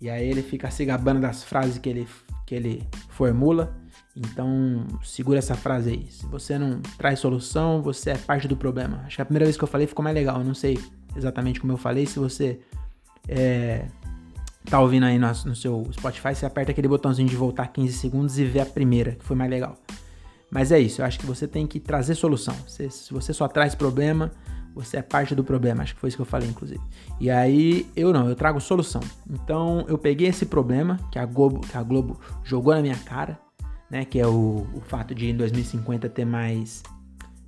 e 0.00 0.08
aí 0.08 0.28
ele 0.28 0.42
fica 0.42 0.70
se 0.70 0.84
gabando 0.84 1.20
das 1.20 1.42
frases 1.42 1.76
que 1.78 1.88
ele, 1.88 2.06
que 2.46 2.54
ele 2.54 2.88
formula. 3.08 3.76
Então, 4.14 4.86
segura 5.02 5.40
essa 5.40 5.56
frase 5.56 5.90
aí. 5.90 6.06
Se 6.08 6.24
você 6.26 6.56
não 6.56 6.80
traz 6.96 7.18
solução, 7.18 7.82
você 7.82 8.10
é 8.10 8.16
parte 8.16 8.46
do 8.46 8.56
problema. 8.56 9.02
Acho 9.04 9.16
que 9.16 9.22
a 9.22 9.26
primeira 9.26 9.44
vez 9.44 9.56
que 9.56 9.64
eu 9.64 9.68
falei 9.68 9.88
ficou 9.88 10.04
mais 10.04 10.14
legal, 10.14 10.42
não 10.44 10.54
sei. 10.54 10.78
exatamente 11.16 11.60
como 11.60 11.72
eu 11.72 11.76
falei. 11.76 12.06
Se 12.06 12.18
você 12.18 12.60
é, 13.28 13.86
tá 14.70 14.80
ouvindo 14.80 15.04
aí 15.04 15.18
no, 15.18 15.26
no, 15.26 15.54
seu 15.54 15.86
Spotify, 15.92 16.34
você 16.34 16.46
aperta 16.46 16.72
aquele 16.72 16.88
botãozinho 16.88 17.28
de 17.28 17.36
voltar 17.36 17.68
15 17.68 17.92
segundos 17.92 18.38
e 18.38 18.44
vê 18.44 18.60
a 18.60 18.66
primeira, 18.66 19.12
que 19.12 19.24
foi 19.24 19.36
mais 19.36 19.50
legal. 19.50 19.76
Mas 20.50 20.70
é 20.72 20.78
isso, 20.78 21.00
eu 21.00 21.06
acho 21.06 21.18
que 21.18 21.26
você 21.26 21.46
tem 21.46 21.66
que 21.66 21.80
trazer 21.80 22.14
solução. 22.14 22.54
Se, 22.66 22.88
se 22.90 23.12
você 23.12 23.32
só 23.32 23.48
traz 23.48 23.74
problema, 23.74 24.30
você 24.76 24.98
é 24.98 25.02
parte 25.02 25.34
do 25.34 25.42
problema. 25.42 25.82
Acho 25.82 25.94
que 25.94 26.00
foi 26.00 26.08
isso 26.08 26.18
que 26.18 26.22
eu 26.22 26.26
falei, 26.26 26.48
inclusive. 26.48 26.80
E 27.18 27.30
aí, 27.30 27.90
eu 27.96 28.12
não, 28.12 28.28
eu 28.28 28.36
trago 28.36 28.60
solução. 28.60 29.00
Então, 29.28 29.86
eu 29.88 29.96
peguei 29.96 30.28
esse 30.28 30.44
problema 30.44 31.00
que 31.10 31.18
a 31.18 31.24
Globo, 31.24 31.60
que 31.60 31.76
a 31.78 31.82
Globo 31.82 32.20
jogou 32.44 32.74
na 32.74 32.82
minha 32.82 32.96
cara, 32.96 33.40
né? 33.90 34.04
Que 34.04 34.20
é 34.20 34.26
o, 34.26 34.66
o 34.74 34.80
fato 34.82 35.14
de 35.14 35.30
em 35.30 35.36
2050 35.36 36.10
ter 36.10 36.26
mais, 36.26 36.82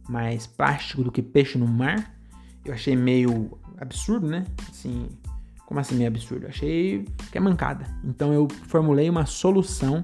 mais 0.08 0.46
plástico 0.46 1.04
do 1.04 1.12
que 1.12 1.20
peixe 1.20 1.58
no 1.58 1.68
mar. 1.68 2.14
Eu 2.64 2.72
achei 2.72 2.96
meio 2.96 3.58
absurdo, 3.76 4.26
né? 4.26 4.46
Assim, 4.70 5.08
como 5.68 5.80
assim 5.80 5.96
meio 5.96 6.08
absurdo? 6.08 6.46
Achei 6.46 7.04
que 7.30 7.36
é 7.36 7.40
mancada. 7.40 7.84
Então, 8.02 8.32
eu 8.32 8.48
formulei 8.68 9.10
uma 9.10 9.26
solução 9.26 10.02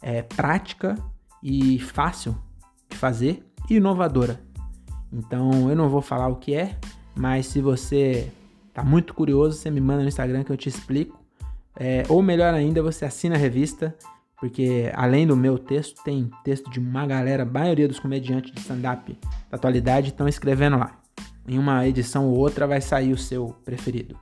é, 0.00 0.22
prática 0.22 0.96
e 1.42 1.78
fácil 1.78 2.34
de 2.88 2.96
fazer 2.96 3.44
e 3.68 3.74
inovadora. 3.74 4.40
Então 5.12 5.68
eu 5.68 5.76
não 5.76 5.90
vou 5.90 6.00
falar 6.00 6.28
o 6.28 6.36
que 6.36 6.54
é, 6.54 6.74
mas 7.14 7.46
se 7.48 7.60
você 7.60 8.30
tá 8.72 8.82
muito 8.82 9.12
curioso, 9.12 9.58
você 9.58 9.70
me 9.70 9.80
manda 9.80 10.00
no 10.02 10.08
Instagram 10.08 10.42
que 10.42 10.50
eu 10.50 10.56
te 10.56 10.70
explico. 10.70 11.22
É, 11.76 12.04
ou 12.08 12.22
melhor 12.22 12.54
ainda, 12.54 12.82
você 12.82 13.04
assina 13.04 13.34
a 13.34 13.38
revista, 13.38 13.94
porque 14.40 14.90
além 14.94 15.26
do 15.26 15.36
meu 15.36 15.58
texto, 15.58 16.02
tem 16.02 16.30
texto 16.42 16.70
de 16.70 16.80
uma 16.80 17.06
galera, 17.06 17.42
a 17.42 17.46
maioria 17.46 17.86
dos 17.86 18.00
comediantes 18.00 18.52
de 18.52 18.60
stand-up 18.60 19.18
da 19.50 19.56
atualidade 19.56 20.08
estão 20.08 20.26
escrevendo 20.26 20.78
lá. 20.78 20.98
Em 21.46 21.58
uma 21.58 21.86
edição 21.86 22.26
ou 22.26 22.38
outra 22.38 22.66
vai 22.66 22.80
sair 22.80 23.12
o 23.12 23.18
seu 23.18 23.54
preferido. 23.64 24.18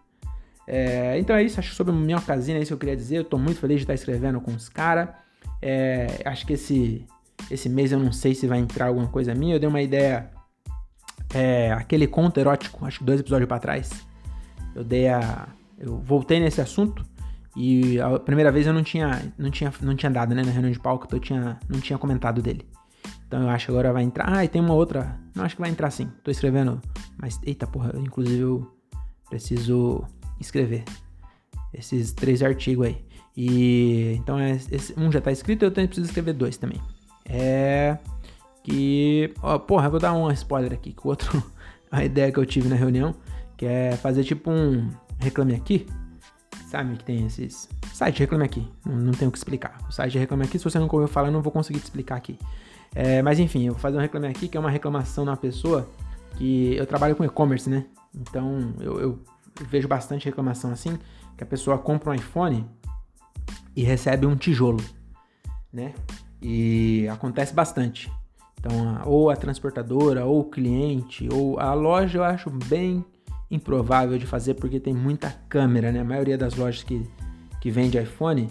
É, 0.66 1.18
então 1.18 1.36
é 1.36 1.44
isso, 1.44 1.60
acho 1.60 1.70
que 1.70 1.76
sobre 1.76 1.92
minha 1.92 2.18
ocasião 2.18 2.56
é 2.56 2.60
isso 2.60 2.70
que 2.70 2.74
eu 2.74 2.78
queria 2.78 2.96
dizer. 2.96 3.18
Eu 3.18 3.24
tô 3.24 3.38
muito 3.38 3.60
feliz 3.60 3.76
de 3.76 3.82
estar 3.84 3.94
escrevendo 3.94 4.40
com 4.40 4.52
os 4.52 4.68
caras. 4.68 5.08
É, 5.62 6.22
acho 6.24 6.46
que 6.46 6.54
esse, 6.54 7.06
esse 7.50 7.68
mês 7.68 7.92
eu 7.92 7.98
não 7.98 8.12
sei 8.12 8.34
se 8.34 8.46
vai 8.46 8.58
entrar 8.58 8.86
alguma 8.86 9.08
coisa 9.08 9.34
minha. 9.34 9.54
Eu 9.54 9.60
dei 9.60 9.68
uma 9.68 9.82
ideia. 9.82 10.30
É, 11.34 11.72
aquele 11.72 12.06
conto 12.06 12.38
erótico, 12.38 12.84
acho 12.86 12.98
que 12.98 13.04
dois 13.04 13.20
episódios 13.20 13.48
para 13.48 13.58
trás. 13.58 13.90
Eu 14.74 14.84
dei 14.84 15.08
a. 15.08 15.48
Eu 15.78 15.98
voltei 15.98 16.40
nesse 16.40 16.60
assunto. 16.60 17.04
E 17.56 17.98
a 18.00 18.18
primeira 18.18 18.52
vez 18.52 18.66
eu 18.66 18.72
não 18.74 18.82
tinha, 18.82 19.32
não 19.38 19.50
tinha, 19.50 19.72
não 19.80 19.96
tinha 19.96 20.10
dado, 20.10 20.34
né? 20.34 20.42
Na 20.42 20.50
reunião 20.50 20.70
de 20.70 20.78
palco, 20.78 21.08
eu 21.10 21.18
tinha, 21.18 21.58
não 21.68 21.80
tinha 21.80 21.98
comentado 21.98 22.42
dele. 22.42 22.68
Então 23.26 23.42
eu 23.42 23.48
acho 23.48 23.66
que 23.66 23.72
agora 23.72 23.92
vai 23.92 24.02
entrar. 24.02 24.30
Ah, 24.30 24.44
e 24.44 24.48
tem 24.48 24.60
uma 24.60 24.74
outra. 24.74 25.18
Não, 25.34 25.44
acho 25.44 25.56
que 25.56 25.60
vai 25.62 25.70
entrar 25.70 25.90
sim. 25.90 26.10
Tô 26.22 26.30
escrevendo. 26.30 26.80
Mas, 27.18 27.40
eita 27.44 27.66
porra, 27.66 27.92
inclusive 27.96 28.40
eu 28.40 28.70
preciso 29.28 30.04
escrever 30.40 30.84
esses 31.72 32.12
três 32.12 32.42
artigos 32.42 32.86
aí. 32.86 33.04
E 33.36 34.14
então 34.16 34.38
é, 34.38 34.52
esse, 34.70 34.98
um 34.98 35.12
já 35.12 35.20
tá 35.20 35.30
escrito, 35.30 35.64
eu 35.64 35.70
tenho, 35.70 35.86
preciso 35.86 36.08
escrever 36.08 36.32
dois 36.32 36.56
também. 36.56 36.80
É 37.24 37.98
que, 38.66 39.32
ó, 39.42 39.58
porra, 39.60 39.86
eu 39.86 39.90
vou 39.92 40.00
dar 40.00 40.12
um 40.12 40.28
spoiler 40.32 40.72
aqui, 40.72 40.92
que 40.92 41.06
o 41.06 41.10
outro, 41.10 41.40
a 41.90 42.04
ideia 42.04 42.32
que 42.32 42.38
eu 42.38 42.44
tive 42.44 42.68
na 42.68 42.74
reunião, 42.74 43.14
que 43.56 43.64
é 43.64 43.92
fazer 43.92 44.24
tipo 44.24 44.50
um 44.50 44.90
reclame 45.20 45.54
aqui, 45.54 45.86
sabe 46.68 46.96
que 46.96 47.04
tem 47.04 47.26
esses 47.26 47.68
site 47.92 48.18
reclame 48.18 48.44
aqui, 48.44 48.68
não, 48.84 48.96
não 48.96 49.12
tenho 49.12 49.28
o 49.28 49.32
que 49.32 49.38
explicar. 49.38 49.78
O 49.88 49.92
site 49.92 50.18
reclame 50.18 50.44
aqui, 50.44 50.58
se 50.58 50.64
você 50.64 50.80
não 50.80 50.88
ouviu 50.90 51.06
falar, 51.06 51.28
eu 51.28 51.32
não 51.32 51.42
vou 51.42 51.52
conseguir 51.52 51.78
te 51.78 51.84
explicar 51.84 52.16
aqui. 52.16 52.36
É, 52.92 53.22
mas 53.22 53.38
enfim, 53.38 53.66
eu 53.66 53.72
vou 53.72 53.80
fazer 53.80 53.96
um 53.96 54.00
reclame 54.00 54.26
aqui, 54.26 54.48
que 54.48 54.56
é 54.56 54.60
uma 54.60 54.70
reclamação 54.70 55.22
uma 55.22 55.36
pessoa 55.36 55.88
que 56.36 56.74
eu 56.74 56.86
trabalho 56.86 57.14
com 57.14 57.24
e-commerce, 57.24 57.70
né? 57.70 57.86
Então 58.14 58.74
eu, 58.80 59.00
eu 59.00 59.18
vejo 59.64 59.88
bastante 59.88 60.24
reclamação 60.26 60.70
assim, 60.70 60.98
que 61.36 61.44
a 61.44 61.46
pessoa 61.46 61.78
compra 61.78 62.10
um 62.10 62.14
iPhone 62.14 62.66
e 63.74 63.82
recebe 63.82 64.26
um 64.26 64.36
tijolo, 64.36 64.82
né? 65.72 65.94
E 66.40 67.06
acontece 67.08 67.54
bastante. 67.54 68.10
Então, 68.58 69.00
ou 69.04 69.30
a 69.30 69.36
transportadora, 69.36 70.24
ou 70.24 70.40
o 70.40 70.44
cliente, 70.44 71.28
ou 71.32 71.58
a 71.60 71.72
loja 71.74 72.18
eu 72.18 72.24
acho 72.24 72.50
bem 72.50 73.04
improvável 73.50 74.18
de 74.18 74.26
fazer 74.26 74.54
porque 74.54 74.80
tem 74.80 74.94
muita 74.94 75.30
câmera, 75.48 75.92
né? 75.92 76.00
A 76.00 76.04
maioria 76.04 76.36
das 76.36 76.54
lojas 76.54 76.82
que, 76.82 77.08
que 77.60 77.70
vende 77.70 77.98
iPhone 77.98 78.48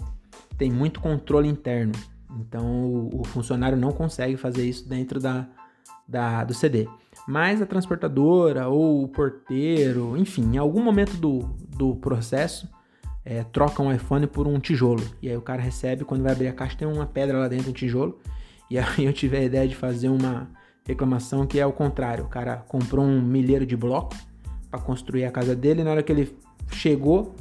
tem 0.56 0.70
muito 0.70 1.00
controle 1.00 1.48
interno. 1.48 1.92
Então 2.40 2.84
o, 2.84 3.20
o 3.20 3.24
funcionário 3.24 3.76
não 3.76 3.92
consegue 3.92 4.36
fazer 4.36 4.66
isso 4.66 4.88
dentro 4.88 5.20
da, 5.20 5.46
da, 6.06 6.44
do 6.44 6.54
CD. 6.54 6.88
Mas 7.26 7.60
a 7.60 7.66
transportadora 7.66 8.68
ou 8.68 9.02
o 9.02 9.08
porteiro, 9.08 10.16
enfim, 10.16 10.54
em 10.54 10.58
algum 10.58 10.82
momento 10.82 11.16
do, 11.16 11.40
do 11.76 11.96
processo, 11.96 12.68
é, 13.24 13.42
troca 13.42 13.82
um 13.82 13.92
iPhone 13.92 14.26
por 14.26 14.46
um 14.46 14.60
tijolo. 14.60 15.02
E 15.20 15.28
aí 15.28 15.36
o 15.36 15.42
cara 15.42 15.60
recebe, 15.60 16.04
quando 16.04 16.22
vai 16.22 16.32
abrir 16.32 16.46
a 16.46 16.52
caixa, 16.52 16.76
tem 16.76 16.86
uma 16.86 17.06
pedra 17.06 17.38
lá 17.38 17.48
dentro, 17.48 17.70
um 17.70 17.72
tijolo. 17.72 18.18
E 18.70 18.78
aí 18.78 19.04
eu 19.04 19.12
tive 19.12 19.36
a 19.36 19.42
ideia 19.42 19.66
de 19.66 19.74
fazer 19.74 20.08
uma 20.08 20.48
reclamação 20.86 21.44
que 21.46 21.58
é 21.58 21.66
o 21.66 21.72
contrário. 21.72 22.24
O 22.24 22.28
cara 22.28 22.56
comprou 22.68 23.04
um 23.04 23.20
milheiro 23.20 23.66
de 23.66 23.76
bloco 23.76 24.14
para 24.70 24.78
construir 24.80 25.24
a 25.24 25.30
casa 25.30 25.56
dele. 25.56 25.80
E 25.80 25.84
na 25.84 25.90
hora 25.90 26.02
que 26.04 26.12
ele 26.12 26.36
chegou, 26.70 27.34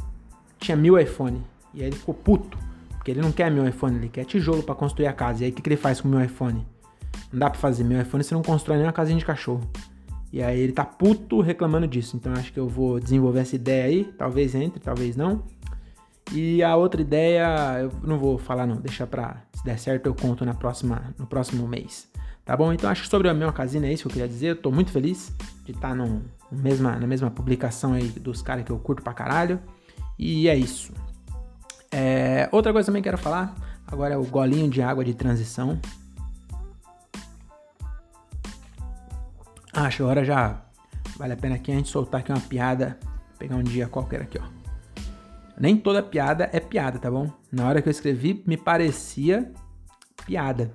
tinha 0.58 0.76
mil 0.76 1.00
iPhone. 1.00 1.44
E 1.72 1.82
aí 1.82 1.88
ele 1.88 1.96
ficou 1.96 2.16
puto. 2.16 2.58
Porque 2.90 3.12
ele 3.12 3.22
não 3.22 3.32
quer 3.32 3.52
mil 3.52 3.68
iPhone, 3.68 3.98
ele 3.98 4.10
quer 4.10 4.26
tijolo 4.26 4.64
para 4.64 4.74
construir 4.74 5.06
a 5.06 5.14
casa. 5.14 5.44
E 5.44 5.46
aí 5.46 5.52
o 5.52 5.54
que, 5.54 5.62
que 5.62 5.70
ele 5.70 5.78
faz 5.78 6.02
com 6.02 6.08
mil 6.08 6.20
iPhone? 6.20 6.66
Não 7.32 7.40
dá 7.40 7.50
pra 7.50 7.60
fazer 7.60 7.84
mil 7.84 8.00
iPhone, 8.02 8.24
você 8.24 8.34
não 8.34 8.42
constrói 8.42 8.78
nem 8.78 8.86
uma 8.86 8.94
casinha 8.94 9.18
de 9.18 9.26
cachorro. 9.26 9.62
E 10.32 10.44
aí 10.44 10.60
ele 10.60 10.74
tá 10.74 10.84
puto 10.84 11.40
reclamando 11.42 11.88
disso. 11.88 12.18
Então 12.18 12.34
acho 12.34 12.52
que 12.52 12.60
eu 12.60 12.68
vou 12.68 13.00
desenvolver 13.00 13.40
essa 13.40 13.56
ideia 13.56 13.86
aí. 13.86 14.04
Talvez 14.18 14.54
entre, 14.54 14.80
talvez 14.80 15.16
não. 15.16 15.44
E 16.34 16.64
a 16.64 16.76
outra 16.76 17.02
ideia, 17.02 17.80
eu 17.82 17.92
não 18.04 18.18
vou 18.18 18.38
falar 18.38 18.66
não, 18.66 18.78
deixa 18.78 19.06
pra, 19.06 19.44
se 19.54 19.64
der 19.64 19.78
certo 19.78 20.08
eu 20.08 20.16
conto 20.16 20.44
na 20.44 20.54
próxima, 20.54 21.14
no 21.18 21.28
próximo 21.28 21.68
mês. 21.68 22.10
Tá 22.44 22.56
bom? 22.58 22.74
Então 22.74 22.90
acho 22.90 23.04
que 23.04 23.10
sobre 23.10 23.30
a 23.30 23.34
minha 23.34 23.52
casina 23.52 23.88
é 23.88 23.94
isso 23.94 24.04
que 24.04 24.10
eu 24.10 24.14
queria 24.14 24.28
dizer. 24.28 24.48
Eu 24.48 24.56
tô 24.56 24.72
muito 24.72 24.92
feliz 24.92 25.34
de 25.64 25.72
estar 25.72 25.96
no, 25.96 26.22
no 26.52 26.62
mesma, 26.62 26.96
na 26.98 27.08
mesma 27.08 27.32
publicação 27.32 27.94
aí 27.94 28.08
dos 28.10 28.42
caras 28.42 28.66
que 28.66 28.72
eu 28.72 28.78
curto 28.78 29.02
pra 29.04 29.14
caralho. 29.14 29.60
E 30.18 30.48
é 30.48 30.56
isso. 30.56 30.94
É, 31.92 32.50
outra 32.52 32.74
coisa 32.74 32.88
também 32.88 33.02
que 33.02 33.08
quero 33.08 33.18
falar, 33.18 33.56
agora 33.88 34.16
é 34.16 34.18
o 34.18 34.26
golinho 34.26 34.70
de 34.70 34.82
água 34.82 35.04
de 35.04 35.14
transição. 35.14 35.80
Acho 39.76 40.04
agora 40.04 40.24
já 40.24 40.62
vale 41.18 41.34
a 41.34 41.38
pena 41.38 41.56
aqui 41.56 41.70
a 41.70 41.76
gente 41.76 41.90
soltar 41.90 42.22
aqui 42.22 42.32
uma 42.32 42.40
piada. 42.40 42.98
Pegar 43.38 43.58
um 43.58 43.64
dia 43.64 43.88
qualquer 43.88 44.22
aqui, 44.22 44.40
ó. 44.42 44.44
Nem 45.60 45.76
toda 45.76 46.02
piada 46.02 46.50
é 46.54 46.62
piada, 46.62 46.98
tá 46.98 47.12
bom? 47.12 47.30
Na 47.52 47.68
hora 47.68 47.82
que 47.82 47.90
eu 47.90 47.92
escrevi, 47.92 48.42
me 48.48 48.56
parecia 48.56 49.52
piada. 50.26 50.72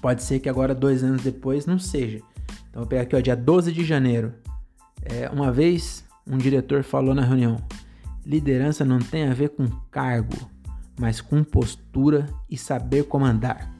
Pode 0.00 0.22
ser 0.22 0.38
que 0.38 0.48
agora, 0.48 0.74
dois 0.74 1.02
anos 1.02 1.22
depois, 1.22 1.66
não 1.66 1.78
seja. 1.78 2.20
Então, 2.70 2.82
vou 2.82 2.86
pegar 2.86 3.02
aqui, 3.02 3.16
ó, 3.16 3.20
dia 3.20 3.34
12 3.34 3.72
de 3.72 3.84
janeiro. 3.84 4.32
É, 5.02 5.28
uma 5.28 5.50
vez, 5.50 6.04
um 6.24 6.38
diretor 6.38 6.84
falou 6.84 7.14
na 7.14 7.22
reunião: 7.22 7.56
liderança 8.24 8.84
não 8.84 9.00
tem 9.00 9.26
a 9.26 9.34
ver 9.34 9.50
com 9.50 9.68
cargo, 9.90 10.36
mas 10.98 11.20
com 11.20 11.42
postura 11.42 12.28
e 12.48 12.56
saber 12.56 13.04
comandar. 13.04 13.73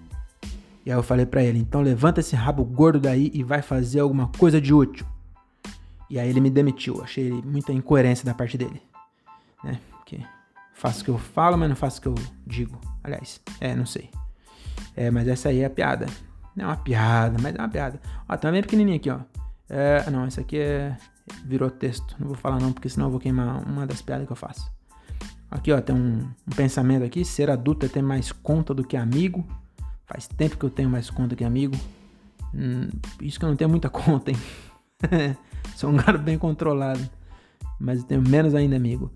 E 0.85 0.91
aí 0.91 0.97
eu 0.97 1.03
falei 1.03 1.27
para 1.27 1.43
ele: 1.43 1.59
então 1.59 1.81
levanta 1.81 2.21
esse 2.21 2.37
rabo 2.37 2.65
gordo 2.65 3.01
daí 3.01 3.31
e 3.35 3.43
vai 3.43 3.63
fazer 3.63 4.01
alguma 4.01 4.29
coisa 4.29 4.61
de 4.61 4.73
útil. 4.73 5.07
E 6.11 6.19
aí 6.19 6.29
ele 6.29 6.41
me 6.41 6.51
demitiu. 6.51 7.03
Achei 7.03 7.31
muita 7.31 7.73
incoerência 7.73 8.25
da 8.25 8.35
parte 8.35 8.59
dele. 8.59 8.83
Né? 9.63 9.81
Porque 9.91 10.21
faço 10.75 11.01
o 11.01 11.05
que 11.05 11.11
eu 11.11 11.19
falo, 11.19 11.57
mas 11.57 11.69
não 11.69 11.77
faço 11.77 11.99
o 11.99 12.03
que 12.03 12.09
eu 12.09 12.15
digo. 12.47 12.79
Aliás, 13.03 13.41
é, 13.61 13.75
não 13.75 13.87
sei. 13.87 14.11
É, 14.95 15.11
mas 15.11 15.27
essa 15.27 15.49
aí 15.49 15.61
é 15.61 15.65
a 15.65 15.71
piada. 15.71 16.07
Não 16.55 16.67
é 16.67 16.69
uma 16.69 16.77
piada, 16.77 17.37
mas 17.41 17.55
é 17.55 17.59
uma 17.59 17.69
piada. 17.69 18.01
Ó, 18.29 18.37
tá 18.37 18.51
bem 18.51 18.63
pequenininho 18.63 18.97
aqui, 18.97 19.11
ó. 19.11 19.21
É, 19.69 20.09
não, 20.11 20.27
esse 20.27 20.39
aqui 20.39 20.59
é 20.59 20.97
virou 21.45 21.71
texto. 21.71 22.15
Não 22.19 22.29
vou 22.29 22.37
falar 22.37 22.61
não, 22.61 22.73
porque 22.73 22.89
senão 22.89 23.07
eu 23.07 23.11
vou 23.11 23.21
queimar 23.21 23.67
uma 23.67 23.87
das 23.87 24.03
piadas 24.03 24.27
que 24.27 24.33
eu 24.33 24.37
faço. 24.37 24.71
Aqui, 25.51 25.73
ó, 25.73 25.81
tem 25.81 25.95
um, 25.95 26.19
um 26.19 26.55
pensamento 26.55 27.05
aqui. 27.05 27.25
Ser 27.25 27.51
adulto 27.51 27.87
é 27.87 27.89
ter 27.89 28.03
mais 28.03 28.31
conta 28.31 28.75
do 28.75 28.85
que 28.85 28.97
amigo. 28.97 29.47
Faz 30.07 30.29
tempo 30.29 30.57
que 30.57 30.65
eu 30.65 30.71
tenho 30.71 30.89
mais 30.89 31.11
conta 31.11 31.35
que 31.35 31.45
amigo. 31.45 31.77
Hum, 32.55 32.89
isso 33.21 33.39
que 33.39 33.45
eu 33.45 33.49
não 33.49 33.57
tenho 33.57 33.71
muita 33.71 33.89
conta, 33.91 34.31
hein? 34.31 34.37
Sou 35.77 35.91
um 35.91 35.97
cara 35.97 36.19
bem 36.19 36.39
controlado. 36.39 37.09
Mas 37.81 38.05
tenho 38.05 38.23
menos 38.23 38.55
ainda 38.55 38.77
amigo. 38.77 39.11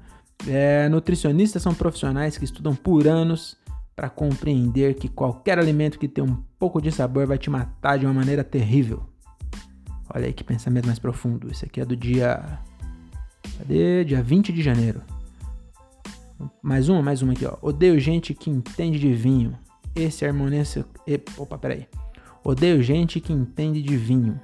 É, 0.47 0.88
nutricionistas 0.88 1.62
são 1.62 1.75
profissionais 1.75 2.38
que 2.38 2.45
estudam 2.45 2.75
por 2.75 3.07
anos 3.07 3.57
para 3.95 4.09
compreender 4.09 4.95
que 4.95 5.09
qualquer 5.09 5.59
alimento 5.59 5.99
que 5.99 6.07
tem 6.07 6.23
um 6.23 6.37
pouco 6.59 6.80
de 6.80 6.92
sabor 6.92 7.26
vai 7.26 7.37
te 7.37 7.50
matar 7.50 7.99
de 7.99 8.07
uma 8.07 8.14
maneira 8.14 8.45
terrível. 8.45 9.02
Olha 10.14 10.26
aí 10.26 10.33
que 10.33 10.45
pensamento 10.45 10.87
mais 10.87 10.99
profundo. 10.99 11.50
Esse 11.50 11.64
aqui 11.64 11.80
é 11.80 11.85
do 11.85 11.97
dia. 11.97 12.61
Cadê? 13.59 14.04
Dia 14.04 14.23
20 14.23 14.52
de 14.52 14.62
janeiro. 14.62 15.02
Mais 16.62 16.88
uma, 16.88 17.02
mais 17.02 17.23
uma 17.23 17.33
aqui, 17.33 17.45
ó. 17.45 17.57
Odeio 17.61 17.99
gente 17.99 18.33
que 18.33 18.49
entende 18.49 18.99
de 18.99 19.12
vinho. 19.12 19.59
Esse 19.95 20.25
harmoniza. 20.25 20.87
Opa, 21.37 21.59
peraí. 21.59 21.87
Odeio 22.45 22.83
gente 22.83 23.21
que 23.21 23.33
entende 23.33 23.83
de 23.83 23.97
vinho. 23.97 24.40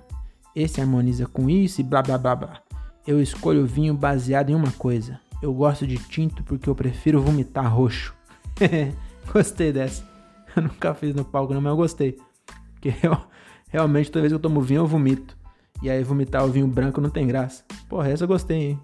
Esse 0.54 0.80
harmoniza 0.80 1.26
com 1.26 1.48
isso 1.48 1.80
e 1.80 1.84
blá 1.84 2.02
blá 2.02 2.18
blá 2.18 2.36
blá. 2.36 2.62
eu 3.06 3.20
escolho 3.20 3.66
vinho 3.66 3.94
baseado 3.94 4.50
em 4.50 4.54
uma 4.54 4.70
coisa. 4.72 5.20
Eu 5.42 5.52
gosto 5.52 5.86
de 5.86 5.98
tinto 5.98 6.42
porque 6.44 6.68
eu 6.68 6.74
prefiro 6.74 7.20
vomitar 7.20 7.72
roxo. 7.72 8.14
gostei 9.32 9.72
dessa. 9.72 10.04
Eu 10.56 10.62
nunca 10.62 10.94
fiz 10.94 11.14
no 11.14 11.24
palco, 11.24 11.52
não, 11.52 11.60
mas 11.60 11.70
eu 11.70 11.76
gostei. 11.76 12.18
Porque 12.74 12.94
eu, 13.02 13.16
realmente, 13.68 14.10
toda 14.10 14.22
vez 14.22 14.32
que 14.32 14.36
eu 14.36 14.40
tomo 14.40 14.60
vinho, 14.60 14.82
eu 14.82 14.86
vomito. 14.86 15.36
E 15.82 15.90
aí, 15.90 16.02
vomitar 16.04 16.44
o 16.44 16.48
vinho 16.48 16.66
branco 16.66 17.00
não 17.00 17.10
tem 17.10 17.26
graça. 17.26 17.64
Porra, 17.88 18.08
essa 18.08 18.24
eu 18.24 18.28
gostei, 18.28 18.70
hein? 18.70 18.80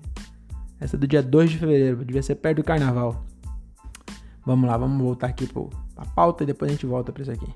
Essa 0.81 0.97
é 0.97 0.99
do 0.99 1.07
dia 1.07 1.23
2 1.23 1.51
de 1.51 1.59
fevereiro, 1.59 2.05
devia 2.05 2.23
ser 2.23 2.37
perto 2.37 2.57
do 2.57 2.65
carnaval. 2.65 3.25
Vamos 4.45 4.69
lá, 4.69 4.77
vamos 4.77 5.01
voltar 5.03 5.29
aqui 5.29 5.47
pro, 5.47 5.69
pra 6.01 6.07
pauta 6.07 6.43
e 6.43 6.47
depois 6.47 6.71
a 6.71 6.75
gente 6.75 6.87
volta 6.87 7.13
pra 7.13 7.23
isso 7.23 7.31
aqui. 7.31 7.47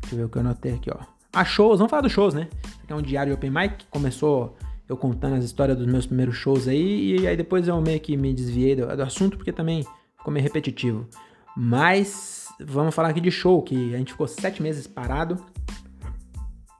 Deixa 0.00 0.14
eu 0.14 0.18
ver 0.18 0.24
o 0.24 0.28
que 0.28 0.36
eu 0.36 0.40
anotei 0.40 0.74
aqui, 0.74 0.90
ó. 0.90 0.98
Ah, 1.32 1.44
shows, 1.44 1.78
vamos 1.78 1.90
falar 1.90 2.02
dos 2.02 2.12
shows, 2.12 2.34
né? 2.34 2.48
Aqui 2.82 2.92
é 2.92 2.94
um 2.94 3.02
diário 3.02 3.34
Open 3.34 3.50
Mic, 3.50 3.86
começou 3.90 4.56
eu 4.88 4.96
contando 4.96 5.36
as 5.36 5.44
histórias 5.44 5.78
dos 5.78 5.86
meus 5.86 6.06
primeiros 6.06 6.36
shows 6.36 6.68
aí, 6.68 7.20
e 7.20 7.26
aí 7.26 7.36
depois 7.36 7.66
eu 7.66 7.80
meio 7.80 7.98
que 7.98 8.16
me 8.16 8.34
desviei 8.34 8.76
do, 8.76 8.86
do 8.94 9.02
assunto, 9.02 9.36
porque 9.36 9.50
também 9.50 9.84
ficou 10.16 10.32
meio 10.32 10.44
repetitivo. 10.44 11.08
Mas 11.56 12.48
vamos 12.60 12.94
falar 12.94 13.08
aqui 13.08 13.20
de 13.20 13.30
show, 13.30 13.62
que 13.62 13.94
a 13.94 13.98
gente 13.98 14.12
ficou 14.12 14.28
sete 14.28 14.62
meses 14.62 14.86
parado. 14.86 15.36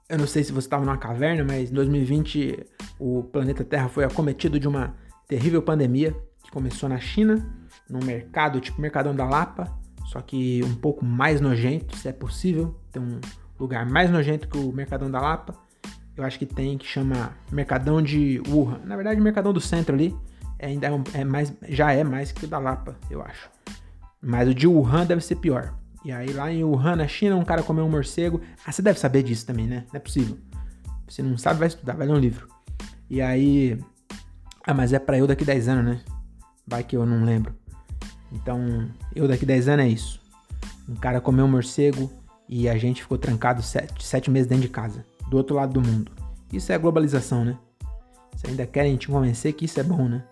Eu 0.09 0.19
não 0.19 0.26
sei 0.26 0.45
se 0.45 0.52
você 0.52 0.66
estava 0.66 0.85
numa 0.85 0.99
caverna, 0.99 1.43
mas 1.43 1.71
em 1.71 1.75
2020 1.75 2.66
o 2.99 3.23
planeta 3.25 3.64
Terra 3.64 3.88
foi 3.88 4.04
acometido 4.04 4.61
de 4.61 4.69
uma 4.69 4.95
terrível 5.26 5.62
pandemia 5.62 6.14
que 6.45 6.50
começou 6.50 6.88
na 6.88 7.00
China, 7.00 7.45
num 7.88 8.04
mercado 8.04 8.61
tipo 8.61 8.81
Mercadão 8.81 9.16
da 9.16 9.25
Lapa, 9.25 9.73
só 10.05 10.21
que 10.21 10.63
um 10.65 10.75
pouco 10.75 11.05
mais 11.05 11.41
nojento, 11.41 11.97
se 11.97 12.09
é 12.09 12.13
possível. 12.13 12.79
Tem 12.93 13.03
um 13.03 13.21
lugar 13.59 13.87
mais 13.87 14.11
nojento 14.11 14.49
que 14.49 14.59
o 14.59 14.73
Mercadão 14.73 15.11
da 15.11 15.21
Lapa. 15.21 15.55
Eu 16.17 16.23
acho 16.23 16.39
que 16.39 16.47
tem 16.47 16.79
que 16.79 16.87
chama 16.87 17.33
Mercadão 17.51 18.01
de 18.01 18.41
Wuhan. 18.49 18.81
Na 18.85 18.95
verdade, 18.95 19.21
o 19.21 19.25
Mercadão 19.25 19.53
do 19.53 19.61
Centro 19.61 19.95
ali 19.95 20.17
é 20.59 20.67
ainda 20.67 20.87
é, 20.87 21.21
é 21.21 21.25
mais, 21.25 21.53
já 21.69 21.93
é 21.93 22.05
mais 22.05 22.31
que 22.31 22.45
o 22.45 22.49
da 22.49 22.59
Lapa, 22.59 22.97
eu 23.11 23.21
acho. 23.23 23.51
Mas 24.23 24.49
o 24.49 24.55
de 24.55 24.67
Wuhan 24.67 25.07
deve 25.07 25.23
ser 25.23 25.37
pior. 25.37 25.75
E 26.05 26.13
aí 26.13 26.33
lá 26.33 26.53
em 26.53 26.63
Wuhan, 26.63 26.97
na 26.97 27.09
China, 27.09 27.37
um 27.37 27.45
cara 27.45 27.63
comeu 27.63 27.85
um 27.85 27.91
morcego. 27.91 28.41
Ah, 28.65 28.71
você 28.71 28.83
deve 28.83 28.99
saber 28.99 29.23
disso 29.23 29.47
também, 29.47 29.67
né? 29.67 29.85
Não 29.93 29.97
é 29.97 30.01
possível. 30.01 30.39
Se 31.09 31.23
não 31.23 31.37
sabe, 31.37 31.59
vai 31.59 31.69
estudar, 31.69 31.95
vai 31.95 32.07
ler 32.07 32.13
um 32.13 32.19
livro. 32.19 32.47
E 33.11 33.21
aí 33.21 33.79
ah, 34.67 34.73
mas 34.73 34.95
é 34.95 34.99
para 34.99 35.19
eu 35.19 35.27
daqui 35.27 35.45
10 35.45 35.69
anos, 35.69 35.85
né? 35.85 36.01
Vai 36.67 36.83
que 36.83 36.97
eu 36.97 37.05
não 37.05 37.23
lembro. 37.23 37.55
Então, 38.35 38.88
eu 39.14 39.29
daqui 39.29 39.47
10 39.47 39.69
anos 39.69 39.87
é 39.87 39.88
isso. 39.88 40.21
Um 40.88 40.97
cara 40.97 41.21
comeu 41.21 41.45
um 41.45 41.49
morcego 41.49 42.11
e 42.49 42.69
a 42.69 42.76
gente 42.76 43.03
ficou 43.03 43.17
trancado 43.17 43.62
7, 43.62 44.05
7 44.05 44.31
meses 44.31 44.49
dentro 44.49 44.62
de 44.62 44.69
casa, 44.69 45.05
do 45.31 45.37
outro 45.37 45.57
lado 45.57 45.81
do 45.81 45.81
mundo. 45.81 46.12
Isso 46.53 46.73
é 46.73 46.79
globalização, 46.79 47.45
né? 47.45 47.57
Vocês 48.35 48.50
ainda 48.50 48.67
querem 48.67 48.97
te 48.97 49.09
convencer 49.09 49.53
que 49.53 49.64
isso 49.64 49.81
é 49.81 49.83
bom, 49.83 50.09
né? 50.09 50.25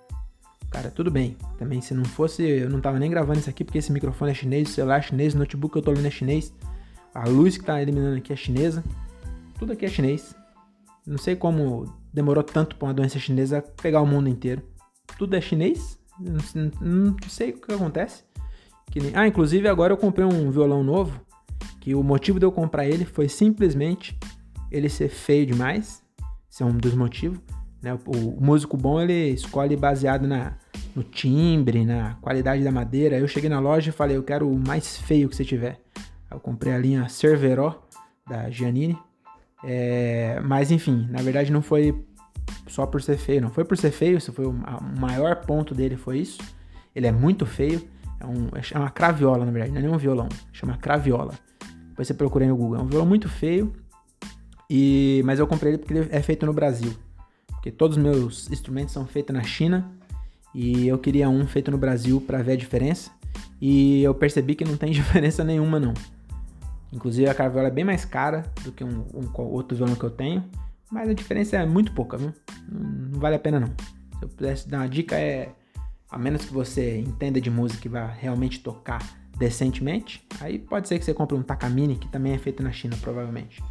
Cara, 0.70 0.90
tudo 0.90 1.10
bem. 1.10 1.36
Também 1.58 1.80
se 1.80 1.94
não 1.94 2.04
fosse, 2.04 2.42
eu 2.42 2.68
não 2.68 2.80
tava 2.80 2.98
nem 2.98 3.10
gravando 3.10 3.38
isso 3.38 3.50
aqui 3.50 3.62
porque 3.62 3.78
esse 3.78 3.92
microfone 3.92 4.32
é 4.32 4.34
chinês, 4.34 4.68
o 4.68 4.72
celular 4.72 4.98
é 4.98 5.02
chinês, 5.02 5.34
o 5.34 5.38
notebook 5.38 5.72
que 5.72 5.78
eu 5.78 5.82
tô 5.82 5.92
lendo 5.92 6.06
é 6.06 6.10
chinês, 6.10 6.52
a 7.14 7.28
luz 7.28 7.56
que 7.56 7.64
tá 7.64 7.80
eliminando 7.80 8.16
aqui 8.18 8.32
é 8.32 8.36
chinesa. 8.36 8.82
Tudo 9.58 9.72
aqui 9.72 9.84
é 9.84 9.88
chinês. 9.88 10.34
Não 11.06 11.18
sei 11.18 11.36
como 11.36 11.92
demorou 12.12 12.42
tanto 12.42 12.76
para 12.76 12.88
uma 12.88 12.94
doença 12.94 13.18
chinesa 13.18 13.62
pegar 13.82 14.00
o 14.00 14.06
mundo 14.06 14.28
inteiro. 14.28 14.62
Tudo 15.18 15.36
é 15.36 15.40
chinês? 15.40 15.98
Não, 16.18 16.70
não 16.80 17.16
sei 17.28 17.50
o 17.50 17.60
que 17.60 17.72
acontece. 17.72 18.24
Que 18.90 19.00
nem... 19.00 19.12
Ah, 19.14 19.26
inclusive 19.26 19.66
agora 19.68 19.92
eu 19.92 19.96
comprei 19.96 20.26
um 20.26 20.50
violão 20.50 20.82
novo. 20.82 21.20
Que 21.80 21.94
o 21.94 22.02
motivo 22.02 22.38
de 22.38 22.46
eu 22.46 22.52
comprar 22.52 22.86
ele 22.86 23.04
foi 23.04 23.28
simplesmente 23.28 24.18
ele 24.70 24.88
ser 24.88 25.08
feio 25.08 25.46
demais. 25.46 26.02
Esse 26.50 26.62
é 26.62 26.66
um 26.66 26.76
dos 26.76 26.94
motivos. 26.94 27.38
Né? 27.80 27.94
O, 28.06 28.38
o 28.38 28.44
músico 28.44 28.76
bom 28.76 29.00
ele 29.00 29.30
escolhe 29.30 29.76
baseado 29.76 30.26
na, 30.26 30.56
no 30.94 31.02
timbre, 31.02 31.84
na 31.84 32.14
qualidade 32.20 32.62
da 32.62 32.70
madeira. 32.70 33.18
Eu 33.18 33.26
cheguei 33.26 33.50
na 33.50 33.58
loja 33.58 33.90
e 33.90 33.92
falei, 33.92 34.16
eu 34.16 34.22
quero 34.22 34.48
o 34.48 34.58
mais 34.58 34.96
feio 34.96 35.28
que 35.28 35.36
você 35.36 35.44
tiver. 35.44 35.80
Eu 36.30 36.38
comprei 36.40 36.72
a 36.72 36.78
linha 36.78 37.08
Cerveró 37.08 37.82
da 38.28 38.48
Giannini. 38.50 38.96
É, 39.64 40.40
mas 40.40 40.70
enfim, 40.70 41.06
na 41.10 41.22
verdade 41.22 41.52
não 41.52 41.62
foi 41.62 42.04
só 42.66 42.86
por 42.86 43.02
ser 43.02 43.18
feio, 43.18 43.40
não 43.40 43.50
foi 43.50 43.64
por 43.64 43.76
ser 43.76 43.90
feio, 43.90 44.16
isso 44.18 44.32
foi 44.32 44.46
o, 44.46 44.54
maior 44.98 45.36
ponto 45.44 45.74
dele 45.74 45.96
foi 45.96 46.18
isso. 46.18 46.40
Ele 46.94 47.06
é 47.06 47.12
muito 47.12 47.44
feio, 47.44 47.82
é, 48.20 48.26
um, 48.26 48.48
é 48.72 48.78
uma 48.78 48.90
craviola 48.90 49.44
na 49.44 49.50
verdade, 49.50 49.72
não 49.72 49.78
é 49.78 49.82
nem 49.82 49.92
um 49.92 49.98
violão, 49.98 50.28
chama 50.52 50.76
craviola. 50.76 51.34
Depois 51.88 52.08
você 52.08 52.14
procura 52.14 52.46
no 52.46 52.56
Google, 52.56 52.78
é 52.78 52.82
um 52.82 52.86
violão 52.86 53.06
muito 53.06 53.28
feio. 53.28 53.72
E 54.70 55.20
mas 55.24 55.38
eu 55.38 55.46
comprei 55.46 55.72
ele 55.72 55.78
porque 55.78 55.92
ele 55.92 56.08
é 56.10 56.22
feito 56.22 56.46
no 56.46 56.52
Brasil, 56.52 56.94
porque 57.48 57.70
todos 57.70 57.96
os 57.96 58.02
meus 58.02 58.50
instrumentos 58.50 58.94
são 58.94 59.06
feitos 59.06 59.34
na 59.34 59.42
China 59.42 59.92
e 60.54 60.88
eu 60.88 60.98
queria 60.98 61.28
um 61.28 61.46
feito 61.46 61.70
no 61.70 61.78
Brasil 61.78 62.20
para 62.20 62.42
ver 62.42 62.52
a 62.52 62.56
diferença. 62.56 63.10
E 63.60 64.02
eu 64.02 64.14
percebi 64.14 64.54
que 64.54 64.64
não 64.64 64.76
tem 64.76 64.90
diferença 64.92 65.44
nenhuma 65.44 65.78
não. 65.78 65.94
Inclusive 66.92 67.28
a 67.28 67.34
craviola 67.34 67.68
é 67.68 67.70
bem 67.70 67.84
mais 67.84 68.04
cara 68.04 68.44
do 68.64 68.72
que 68.72 68.84
um, 68.84 69.06
um 69.14 69.42
outro 69.42 69.76
violão 69.76 69.94
que 69.94 70.04
eu 70.04 70.10
tenho, 70.10 70.44
mas 70.92 71.08
a 71.08 71.14
diferença 71.14 71.56
é 71.56 71.64
muito 71.64 71.92
pouca, 71.92 72.18
viu? 72.18 72.32
Não, 72.68 73.18
vale 73.18 73.34
a 73.34 73.38
pena 73.38 73.58
não. 73.58 73.68
Se 74.18 74.24
eu 74.24 74.28
pudesse 74.28 74.68
dar 74.68 74.80
uma 74.80 74.88
dica 74.88 75.18
é, 75.18 75.48
a 76.10 76.18
menos 76.18 76.44
que 76.44 76.52
você 76.52 76.98
entenda 76.98 77.40
de 77.40 77.50
música 77.50 77.88
e 77.88 77.90
vá 77.90 78.06
realmente 78.06 78.60
tocar 78.60 79.02
decentemente, 79.38 80.22
aí 80.38 80.58
pode 80.58 80.86
ser 80.86 80.98
que 80.98 81.04
você 81.04 81.14
compre 81.14 81.34
um 81.34 81.42
Takamine, 81.42 81.96
que 81.96 82.06
também 82.08 82.34
é 82.34 82.38
feito 82.38 82.62
na 82.62 82.70
China, 82.70 82.94
provavelmente. 83.00 83.64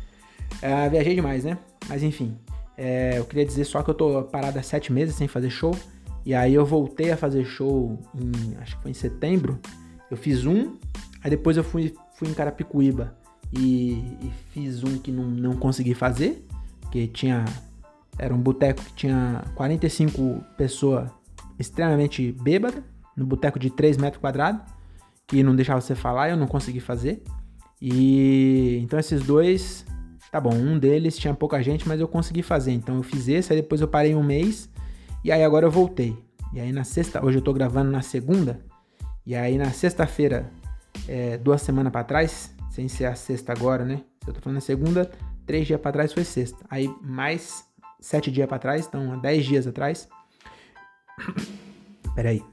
É, 0.64 0.90
viajei 0.90 1.14
demais, 1.14 1.44
né? 1.44 1.60
Mas 1.88 2.02
enfim, 2.02 2.36
é, 2.76 3.20
eu 3.20 3.26
queria 3.26 3.46
dizer 3.46 3.66
só 3.66 3.84
que 3.84 3.92
eu 3.92 3.94
tô 3.94 4.24
parado 4.24 4.58
há 4.58 4.64
sete 4.64 4.92
meses 4.92 5.16
sem 5.16 5.28
fazer 5.28 5.52
show, 5.52 5.78
e 6.26 6.34
aí 6.34 6.56
eu 6.56 6.66
voltei 6.66 7.12
a 7.12 7.18
fazer 7.18 7.46
show 7.46 8.00
em, 8.16 8.58
acho 8.58 8.76
que 8.78 8.82
foi 8.82 8.92
em 8.92 8.96
setembro, 8.96 9.60
eu 10.10 10.18
fiz 10.18 10.44
um, 10.46 10.76
aí 11.24 11.30
depois 11.30 11.56
eu 11.56 11.64
fui 11.64 11.94
fui 12.16 12.30
em 12.30 12.34
Carapicuíba 12.34 13.16
e, 13.54 13.94
e 14.22 14.32
fiz 14.52 14.84
um 14.84 14.98
que 14.98 15.12
não, 15.12 15.24
não 15.24 15.56
consegui 15.56 15.94
fazer, 15.94 16.46
que 16.92 17.08
tinha. 17.08 17.46
Era 18.20 18.34
um 18.34 18.38
boteco 18.38 18.84
que 18.84 18.94
tinha 18.94 19.44
45 19.56 20.44
pessoas 20.58 21.10
extremamente 21.58 22.32
bêbadas, 22.32 22.84
no 23.16 23.26
boteco 23.26 23.58
de 23.58 23.70
3 23.70 23.98
metros 23.98 24.22
quadrados, 24.22 24.62
que 25.26 25.42
não 25.42 25.56
deixava 25.56 25.80
você 25.80 25.96
falar, 25.96 26.30
eu 26.30 26.38
não 26.38 26.48
consegui 26.48 26.80
fazer. 26.80 27.24
E 27.82 28.80
então 28.84 29.00
esses 29.00 29.24
dois, 29.24 29.86
tá 30.32 30.40
bom, 30.40 30.54
um 30.54 30.78
deles 30.78 31.18
tinha 31.18 31.34
pouca 31.34 31.64
gente, 31.64 31.88
mas 31.88 32.00
eu 32.00 32.08
consegui 32.08 32.44
fazer. 32.44 32.74
Então 32.74 32.98
eu 32.98 33.04
fiz 33.04 33.28
esse, 33.28 33.54
aí 33.54 33.62
depois 33.62 33.82
eu 33.82 33.88
parei 33.88 34.14
um 34.14 34.24
mês 34.24 34.70
e 35.24 35.32
aí 35.32 35.44
agora 35.44 35.66
eu 35.66 35.72
voltei. 35.72 36.16
E 36.54 36.60
aí 36.60 36.72
na 36.72 36.84
sexta, 36.84 37.26
hoje 37.26 37.38
eu 37.38 37.42
tô 37.42 37.54
gravando 37.54 37.90
na 37.90 38.02
segunda, 38.02 38.60
e 39.26 39.36
aí 39.36 39.58
na 39.58 39.72
sexta-feira 39.72 40.52
é, 41.08 41.38
duas 41.38 41.62
semanas 41.62 41.92
para 41.92 42.04
trás, 42.04 42.54
sem 42.72 42.88
ser 42.88 43.06
a 43.06 43.16
sexta 43.16 43.52
agora, 43.52 43.86
né? 43.86 44.02
Eu 44.26 44.34
tô 44.34 44.42
falando 44.42 44.58
a 44.58 44.62
segunda, 44.62 45.12
três 45.46 45.68
dias 45.68 45.80
para 45.80 45.92
trás 45.92 46.14
foi 46.14 46.24
sexta. 46.24 46.66
Aí 46.70 46.90
mais 47.02 47.66
sete 48.00 48.32
dias 48.32 48.48
para 48.48 48.58
trás, 48.58 48.88
então 48.88 49.20
dez 49.20 49.46
dias 49.46 49.68
atrás. 49.68 50.08
Peraí. 52.16 52.44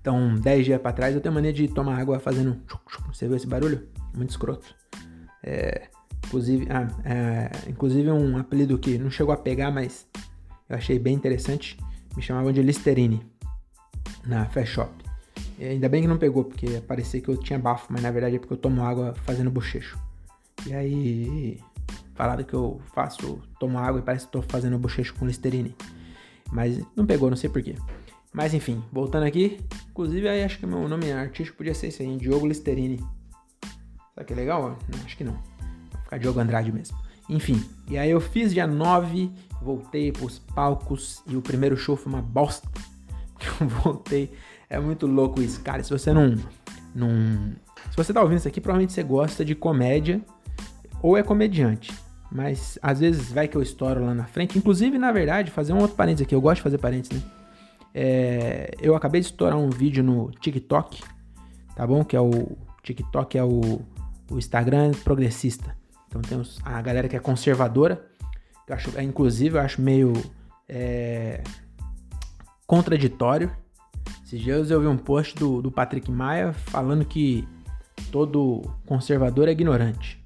Então, 0.00 0.34
dez 0.36 0.64
dias 0.64 0.80
para 0.80 0.92
trás 0.92 1.14
eu 1.14 1.20
tenho 1.20 1.34
mania 1.34 1.52
de 1.52 1.68
tomar 1.68 1.98
água 2.00 2.18
fazendo. 2.18 2.60
Você 3.08 3.26
viu 3.26 3.36
esse 3.36 3.46
barulho? 3.46 3.88
Muito 4.16 4.30
escroto. 4.30 4.74
É, 5.42 5.88
inclusive, 6.26 6.66
ah, 6.70 6.88
é, 7.04 7.50
inclusive 7.68 8.10
um 8.10 8.36
apelido 8.36 8.78
que 8.78 8.98
não 8.98 9.10
chegou 9.10 9.34
a 9.34 9.36
pegar, 9.36 9.70
mas 9.70 10.06
eu 10.68 10.76
achei 10.76 10.98
bem 10.98 11.14
interessante. 11.14 11.76
Me 12.16 12.22
chamavam 12.22 12.52
de 12.52 12.62
Listerine 12.62 13.24
na 14.24 14.44
Fast 14.46 14.74
Shop. 14.74 15.11
E 15.62 15.64
ainda 15.64 15.88
bem 15.88 16.02
que 16.02 16.08
não 16.08 16.18
pegou, 16.18 16.42
porque 16.42 16.80
parecia 16.80 17.20
que 17.20 17.28
eu 17.28 17.36
tinha 17.36 17.56
bafo, 17.56 17.86
mas 17.88 18.02
na 18.02 18.10
verdade 18.10 18.34
é 18.34 18.38
porque 18.40 18.52
eu 18.52 18.56
tomo 18.56 18.82
água 18.82 19.14
fazendo 19.22 19.48
bochecho. 19.48 19.96
E 20.66 20.74
aí 20.74 21.60
falaram 22.16 22.42
que 22.42 22.52
eu 22.52 22.80
faço, 22.92 23.40
tomo 23.60 23.78
água 23.78 24.00
e 24.00 24.02
parece 24.02 24.24
que 24.24 24.30
estou 24.30 24.42
fazendo 24.42 24.76
bochecho 24.76 25.14
com 25.14 25.24
Listerine. 25.24 25.72
Mas 26.50 26.84
não 26.96 27.06
pegou, 27.06 27.30
não 27.30 27.36
sei 27.36 27.48
porquê. 27.48 27.76
Mas 28.32 28.52
enfim, 28.54 28.82
voltando 28.90 29.22
aqui, 29.22 29.60
inclusive 29.88 30.28
aí 30.28 30.42
acho 30.42 30.58
que 30.58 30.66
meu 30.66 30.88
nome 30.88 31.12
artístico 31.12 31.58
podia 31.58 31.74
ser 31.74 31.86
esse 31.86 32.02
aí, 32.02 32.16
Diogo 32.16 32.44
Listerine. 32.44 32.98
Será 34.14 34.26
que 34.26 34.32
é 34.32 34.36
legal? 34.36 34.76
Não, 34.88 35.04
acho 35.04 35.16
que 35.16 35.22
não. 35.22 35.34
Vou 35.92 36.02
ficar 36.02 36.18
Diogo 36.18 36.40
Andrade 36.40 36.72
mesmo. 36.72 36.98
Enfim, 37.28 37.64
e 37.88 37.96
aí 37.96 38.10
eu 38.10 38.20
fiz 38.20 38.52
dia 38.52 38.66
9, 38.66 39.30
voltei 39.60 40.10
pros 40.10 40.40
palcos 40.40 41.22
e 41.24 41.36
o 41.36 41.40
primeiro 41.40 41.76
show 41.76 41.96
foi 41.96 42.12
uma 42.12 42.20
bosta 42.20 42.68
eu 43.60 43.68
voltei. 43.68 44.32
É 44.72 44.80
muito 44.80 45.06
louco 45.06 45.42
isso, 45.42 45.60
cara. 45.60 45.84
Se 45.84 45.90
você 45.90 46.14
não, 46.14 46.34
não. 46.94 47.10
Se 47.90 47.96
você 47.96 48.10
tá 48.10 48.22
ouvindo 48.22 48.38
isso 48.38 48.48
aqui, 48.48 48.58
provavelmente 48.58 48.94
você 48.94 49.02
gosta 49.02 49.44
de 49.44 49.54
comédia 49.54 50.18
ou 51.02 51.14
é 51.14 51.22
comediante. 51.22 51.92
Mas 52.30 52.78
às 52.80 53.00
vezes 53.00 53.30
vai 53.30 53.46
que 53.46 53.54
eu 53.54 53.60
estouro 53.60 54.02
lá 54.02 54.14
na 54.14 54.24
frente. 54.24 54.56
Inclusive, 54.56 54.96
na 54.96 55.12
verdade, 55.12 55.50
fazer 55.50 55.74
um 55.74 55.78
outro 55.78 55.94
parênteses 55.94 56.24
aqui. 56.24 56.34
Eu 56.34 56.40
gosto 56.40 56.56
de 56.56 56.62
fazer 56.62 56.78
parênteses, 56.78 57.22
né? 57.22 57.30
É, 57.94 58.70
eu 58.80 58.96
acabei 58.96 59.20
de 59.20 59.26
estourar 59.26 59.58
um 59.58 59.68
vídeo 59.68 60.02
no 60.02 60.30
TikTok, 60.40 61.02
tá 61.76 61.86
bom? 61.86 62.02
Que 62.02 62.16
é 62.16 62.20
o 62.20 62.56
TikTok 62.82 63.36
é 63.36 63.44
o, 63.44 63.82
o 64.30 64.38
Instagram 64.38 64.92
progressista. 65.04 65.76
Então 66.08 66.22
tem 66.22 66.42
a 66.64 66.80
galera 66.80 67.08
que 67.08 67.16
é 67.16 67.18
conservadora 67.18 68.06
Eu 68.66 68.74
acho, 68.74 68.98
é, 68.98 69.02
inclusive, 69.02 69.58
eu 69.58 69.60
acho 69.60 69.82
meio 69.82 70.14
é, 70.66 71.42
contraditório. 72.66 73.52
Esses 74.32 74.44
dias 74.44 74.70
eu 74.70 74.80
vi 74.80 74.86
um 74.86 74.96
post 74.96 75.34
do, 75.34 75.60
do 75.60 75.70
Patrick 75.70 76.10
Maia 76.10 76.54
falando 76.54 77.04
que 77.04 77.46
todo 78.10 78.62
conservador 78.86 79.46
é 79.46 79.52
ignorante. 79.52 80.24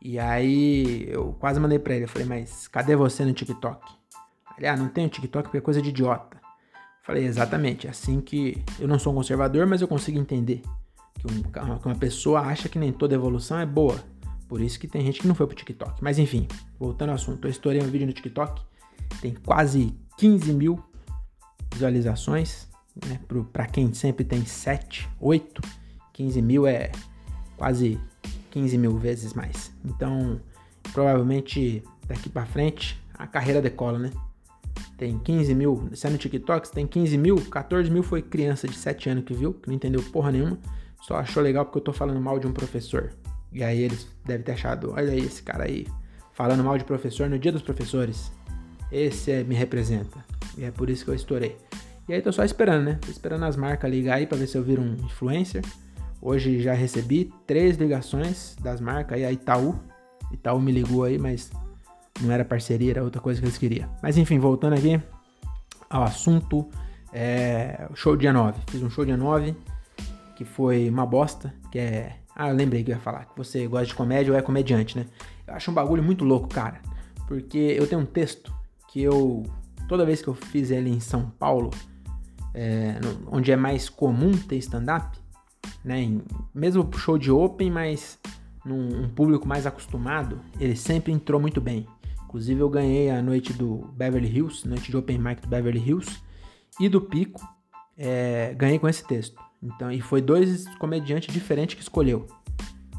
E 0.00 0.18
aí 0.18 1.06
eu 1.10 1.34
quase 1.34 1.60
mandei 1.60 1.78
pra 1.78 1.94
ele, 1.94 2.04
eu 2.04 2.08
falei, 2.08 2.26
mas 2.26 2.66
cadê 2.68 2.96
você 2.96 3.26
no 3.26 3.34
TikTok? 3.34 3.86
Ele, 4.56 4.66
ah, 4.66 4.74
não 4.74 4.88
tenho 4.88 5.10
TikTok 5.10 5.44
porque 5.44 5.58
é 5.58 5.60
coisa 5.60 5.82
de 5.82 5.90
idiota. 5.90 6.40
Falei, 7.02 7.26
exatamente, 7.26 7.86
é 7.86 7.90
assim 7.90 8.18
que 8.18 8.64
eu 8.80 8.88
não 8.88 8.98
sou 8.98 9.12
um 9.12 9.16
conservador, 9.16 9.66
mas 9.66 9.82
eu 9.82 9.88
consigo 9.88 10.18
entender 10.18 10.62
que, 11.18 11.26
um, 11.30 11.42
que 11.42 11.86
uma 11.86 11.96
pessoa 11.96 12.40
acha 12.40 12.66
que 12.66 12.78
nem 12.78 12.94
toda 12.94 13.14
evolução 13.14 13.58
é 13.58 13.66
boa. 13.66 14.02
Por 14.48 14.58
isso 14.58 14.80
que 14.80 14.88
tem 14.88 15.04
gente 15.04 15.20
que 15.20 15.28
não 15.28 15.34
foi 15.34 15.46
pro 15.46 15.54
TikTok. 15.54 16.02
Mas 16.02 16.18
enfim, 16.18 16.48
voltando 16.80 17.10
ao 17.10 17.16
assunto, 17.16 17.46
eu 17.46 17.50
estourei 17.50 17.82
um 17.82 17.90
vídeo 17.90 18.06
no 18.06 18.12
TikTok, 18.14 18.62
tem 19.20 19.34
quase 19.34 19.94
15 20.16 20.50
mil 20.54 20.82
visualizações, 21.74 22.67
né? 23.06 23.20
Para 23.52 23.66
quem 23.66 23.92
sempre 23.92 24.24
tem 24.24 24.44
7, 24.44 25.08
8, 25.20 25.62
15 26.12 26.42
mil 26.42 26.66
é 26.66 26.90
quase 27.56 28.00
15 28.50 28.78
mil 28.78 28.96
vezes 28.96 29.34
mais. 29.34 29.72
Então, 29.84 30.40
provavelmente 30.92 31.82
daqui 32.06 32.28
para 32.28 32.46
frente 32.46 33.00
a 33.14 33.26
carreira 33.26 33.60
decola, 33.60 33.98
né? 33.98 34.10
tem 34.98 35.16
15 35.16 35.54
mil, 35.54 35.88
se 35.94 36.06
é 36.08 36.10
no 36.10 36.18
TikTok, 36.18 36.70
tem 36.72 36.84
15 36.84 37.16
mil, 37.16 37.36
14 37.36 37.88
mil 37.88 38.02
foi 38.02 38.20
criança 38.20 38.66
de 38.66 38.76
7 38.76 39.08
anos 39.08 39.24
que 39.24 39.32
viu, 39.32 39.54
que 39.54 39.68
não 39.68 39.74
entendeu 39.74 40.02
porra 40.02 40.32
nenhuma, 40.32 40.58
só 41.00 41.16
achou 41.16 41.40
legal 41.40 41.64
porque 41.64 41.78
eu 41.78 41.82
tô 41.82 41.92
falando 41.92 42.20
mal 42.20 42.40
de 42.40 42.48
um 42.48 42.52
professor. 42.52 43.12
E 43.52 43.62
aí 43.62 43.80
eles 43.80 44.08
devem 44.26 44.42
ter 44.42 44.52
achado, 44.52 44.92
olha 44.92 45.12
aí 45.12 45.20
esse 45.20 45.40
cara 45.42 45.64
aí, 45.64 45.86
falando 46.32 46.64
mal 46.64 46.76
de 46.76 46.84
professor 46.84 47.30
no 47.30 47.38
dia 47.38 47.52
dos 47.52 47.62
professores. 47.62 48.32
Esse 48.90 49.30
é, 49.30 49.44
me 49.44 49.54
representa. 49.54 50.24
E 50.56 50.64
é 50.64 50.70
por 50.72 50.90
isso 50.90 51.04
que 51.04 51.10
eu 51.10 51.14
estourei. 51.14 51.56
E 52.08 52.14
aí 52.14 52.22
tô 52.22 52.32
só 52.32 52.42
esperando, 52.42 52.84
né? 52.84 52.98
Tô 53.04 53.10
esperando 53.10 53.44
as 53.44 53.54
marcas 53.54 53.90
ligar 53.90 54.16
aí 54.16 54.26
pra 54.26 54.38
ver 54.38 54.46
se 54.46 54.56
eu 54.56 54.62
viro 54.64 54.80
um 54.80 54.94
influencer. 54.94 55.62
Hoje 56.22 56.58
já 56.58 56.72
recebi 56.72 57.30
três 57.46 57.76
ligações 57.76 58.56
das 58.62 58.80
marcas 58.80 59.18
aí, 59.18 59.26
a 59.26 59.30
Itaú. 59.30 59.78
Itaú 60.32 60.58
me 60.58 60.72
ligou 60.72 61.04
aí, 61.04 61.18
mas 61.18 61.50
não 62.22 62.32
era 62.32 62.46
parceria, 62.46 62.92
era 62.92 63.04
outra 63.04 63.20
coisa 63.20 63.38
que 63.38 63.46
eles 63.46 63.58
queriam. 63.58 63.90
Mas 64.02 64.16
enfim, 64.16 64.38
voltando 64.38 64.72
aqui 64.72 64.98
ao 65.90 66.02
assunto, 66.02 66.66
é, 67.12 67.86
show 67.94 68.16
dia 68.16 68.32
9. 68.32 68.58
Fiz 68.70 68.82
um 68.82 68.88
show 68.88 69.04
dia 69.04 69.16
9, 69.16 69.54
que 70.34 70.46
foi 70.46 70.88
uma 70.88 71.04
bosta, 71.04 71.54
que 71.70 71.78
é... 71.78 72.16
Ah, 72.34 72.48
eu 72.48 72.54
lembrei 72.54 72.84
que 72.84 72.90
eu 72.90 72.96
ia 72.96 73.00
falar, 73.00 73.26
que 73.26 73.36
você 73.36 73.66
gosta 73.66 73.86
de 73.86 73.94
comédia 73.94 74.32
ou 74.32 74.38
é 74.38 74.40
comediante, 74.40 74.96
né? 74.96 75.04
Eu 75.46 75.54
acho 75.54 75.70
um 75.70 75.74
bagulho 75.74 76.02
muito 76.02 76.24
louco, 76.24 76.48
cara, 76.48 76.80
porque 77.26 77.58
eu 77.58 77.86
tenho 77.86 78.00
um 78.00 78.06
texto 78.06 78.50
que 78.88 79.02
eu... 79.02 79.44
Toda 79.86 80.06
vez 80.06 80.22
que 80.22 80.28
eu 80.28 80.34
fiz 80.34 80.70
ele 80.70 80.90
em 80.90 81.00
São 81.00 81.30
Paulo, 81.38 81.70
é, 82.54 82.98
onde 83.26 83.52
é 83.52 83.56
mais 83.56 83.88
comum 83.88 84.32
ter 84.32 84.56
stand-up, 84.56 85.18
né? 85.84 86.20
Mesmo 86.54 86.88
show 86.96 87.18
de 87.18 87.30
open, 87.30 87.70
mas 87.70 88.18
num 88.64 89.04
um 89.04 89.08
público 89.08 89.46
mais 89.46 89.66
acostumado, 89.66 90.40
ele 90.60 90.76
sempre 90.76 91.12
entrou 91.12 91.40
muito 91.40 91.60
bem. 91.60 91.86
Inclusive 92.24 92.60
eu 92.60 92.68
ganhei 92.68 93.10
a 93.10 93.22
noite 93.22 93.52
do 93.52 93.88
Beverly 93.96 94.28
Hills, 94.28 94.68
noite 94.68 94.90
de 94.90 94.96
Open 94.96 95.18
Mic 95.18 95.40
do 95.40 95.48
Beverly 95.48 95.80
Hills 95.80 96.20
e 96.78 96.88
do 96.88 97.00
Pico. 97.00 97.40
É, 97.96 98.54
ganhei 98.54 98.78
com 98.78 98.88
esse 98.88 99.02
texto. 99.06 99.40
Então, 99.62 99.90
e 99.90 100.00
foi 100.00 100.20
dois 100.20 100.68
comediantes 100.76 101.32
diferentes 101.32 101.74
que 101.74 101.82
escolheu. 101.82 102.26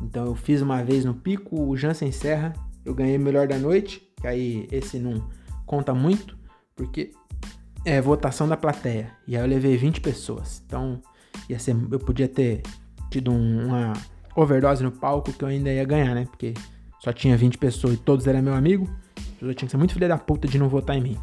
Então 0.02 0.26
eu 0.26 0.36
fiz 0.36 0.62
uma 0.62 0.84
vez 0.84 1.06
no 1.06 1.14
Pico, 1.14 1.62
o 1.62 1.78
Jansen 1.78 2.12
Serra, 2.12 2.54
eu 2.84 2.94
ganhei 2.94 3.18
melhor 3.18 3.48
da 3.48 3.58
noite, 3.58 4.02
que 4.20 4.28
aí 4.28 4.68
esse 4.72 4.98
não 4.98 5.30
conta 5.66 5.94
muito, 5.94 6.38
porque 6.76 7.12
é 7.86 8.02
votação 8.02 8.48
da 8.48 8.58
plateia. 8.58 9.12
E 9.28 9.36
aí 9.36 9.44
eu 9.44 9.48
levei 9.48 9.78
20 9.78 10.02
pessoas. 10.02 10.62
Então 10.66 11.02
ia 11.48 11.60
ser, 11.60 11.76
eu 11.92 12.00
podia 12.00 12.28
ter 12.28 12.62
tido 13.10 13.32
um, 13.32 13.68
uma 13.68 13.94
overdose 14.36 14.84
no 14.84 14.92
palco 14.92 15.34
que 15.34 15.44
eu 15.44 15.48
ainda 15.48 15.72
ia 15.72 15.84
ganhar, 15.84 16.14
né? 16.14 16.26
Porque 16.26 16.54
só 17.00 17.12
tinha 17.12 17.38
20 17.38 17.58
pessoas 17.58 17.96
e 17.96 17.98
todos 17.98 18.28
eram 18.28 18.42
meu 18.42 18.54
amigo 18.54 18.88
pessoa 19.40 19.54
tinha 19.54 19.68
que 19.68 19.72
ser 19.72 19.78
muito 19.78 19.94
filha 19.94 20.08
da 20.08 20.18
puta 20.18 20.48
de 20.48 20.60
não 20.60 20.68
votar 20.68 20.98
em 20.98 21.02
mim. 21.02 21.18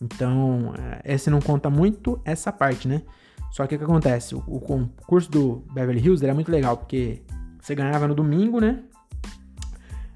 Então, 0.00 0.74
é, 0.78 1.14
esse 1.14 1.30
não 1.30 1.40
conta 1.40 1.70
muito 1.70 2.20
essa 2.24 2.52
parte, 2.52 2.86
né? 2.86 3.02
Só 3.50 3.66
que 3.66 3.74
o 3.74 3.78
que 3.78 3.84
acontece? 3.84 4.34
O, 4.34 4.42
o 4.46 4.60
concurso 4.60 5.30
do 5.30 5.64
Beverly 5.72 6.00
Hills 6.00 6.24
era 6.24 6.34
muito 6.34 6.50
legal, 6.50 6.76
porque 6.76 7.22
você 7.60 7.74
ganhava 7.74 8.06
no 8.06 8.14
domingo, 8.14 8.60
né? 8.60 8.80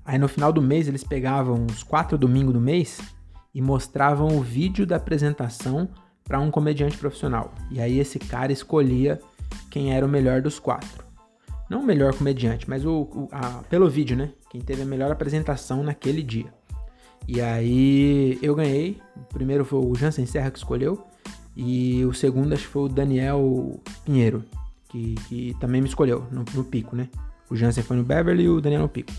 Aí 0.05 0.19
no 0.19 0.29
final 0.29 0.53
do 0.53 0.63
mês 0.63 0.87
eles 0.87 1.03
pegavam 1.03 1.67
os 1.67 1.83
quatro 1.83 2.17
domingos 2.17 2.53
do 2.53 2.61
mês 2.61 3.01
e 3.57 3.63
mostravam 3.63 4.37
o 4.37 4.43
vídeo 4.43 4.87
da 4.87 4.97
apresentação 4.97 5.89
para 6.23 6.39
um 6.39 6.51
comediante 6.51 6.99
profissional. 6.99 7.55
E 7.71 7.81
aí 7.81 7.99
esse 7.99 8.19
cara 8.19 8.53
escolhia 8.53 9.19
quem 9.71 9.95
era 9.95 10.05
o 10.05 10.09
melhor 10.09 10.43
dos 10.43 10.59
quatro. 10.59 11.03
Não 11.71 11.81
o 11.81 11.83
melhor 11.83 12.15
comediante, 12.15 12.69
mas 12.69 12.85
o, 12.85 13.09
o 13.15 13.29
a, 13.33 13.63
pelo 13.71 13.89
vídeo, 13.89 14.15
né? 14.15 14.29
Quem 14.51 14.61
teve 14.61 14.83
a 14.83 14.85
melhor 14.85 15.11
apresentação 15.11 15.83
naquele 15.83 16.23
dia. 16.23 16.53
E 17.27 17.41
aí 17.41 18.39
eu 18.43 18.55
ganhei. 18.55 19.01
O 19.17 19.33
primeiro 19.33 19.65
foi 19.65 19.79
o 19.79 19.95
Jansen 19.95 20.27
Serra 20.27 20.51
que 20.51 20.59
escolheu. 20.59 21.07
E 21.57 22.05
o 22.05 22.13
segundo 22.13 22.53
acho 22.53 22.65
que 22.65 22.69
foi 22.69 22.83
o 22.83 22.89
Daniel 22.91 23.81
Pinheiro, 24.05 24.45
que, 24.91 25.15
que 25.29 25.57
também 25.59 25.81
me 25.81 25.89
escolheu 25.89 26.27
no, 26.31 26.45
no, 26.53 26.63
pico, 26.63 26.95
né? 26.95 27.09
O 27.49 27.57
Jansen 27.57 27.83
foi 27.83 27.97
no 27.97 28.05
Beverly 28.05 28.43
e 28.45 28.49
o 28.51 28.61
Daniel 28.61 28.83
no 28.83 28.89
pico. 28.91 29.11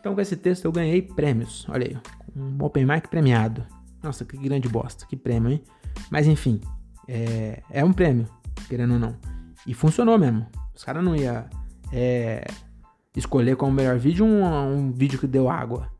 Então 0.00 0.14
com 0.14 0.20
esse 0.22 0.34
texto 0.34 0.64
eu 0.64 0.72
ganhei 0.72 1.02
prêmios. 1.02 1.66
Olha 1.68 1.86
aí, 1.86 1.98
um 2.34 2.64
Open 2.64 2.86
Mic 2.86 3.08
premiado. 3.08 3.66
Nossa, 4.02 4.24
que 4.24 4.36
grande 4.36 4.68
bosta, 4.68 5.06
que 5.06 5.16
prêmio, 5.16 5.52
hein? 5.52 5.62
Mas 6.10 6.26
enfim, 6.26 6.60
é, 7.08 7.62
é 7.70 7.84
um 7.84 7.92
prêmio, 7.92 8.26
querendo 8.68 8.94
ou 8.94 8.98
não. 8.98 9.16
E 9.66 9.74
funcionou 9.74 10.18
mesmo. 10.18 10.46
Os 10.74 10.82
caras 10.82 11.04
não 11.04 11.14
iam 11.14 11.44
é, 11.92 12.44
escolher 13.16 13.56
como 13.56 13.72
melhor 13.72 13.98
vídeo 13.98 14.24
um, 14.24 14.44
um 14.44 14.92
vídeo 14.92 15.18
que 15.18 15.26
deu 15.26 15.48
água 15.48 15.90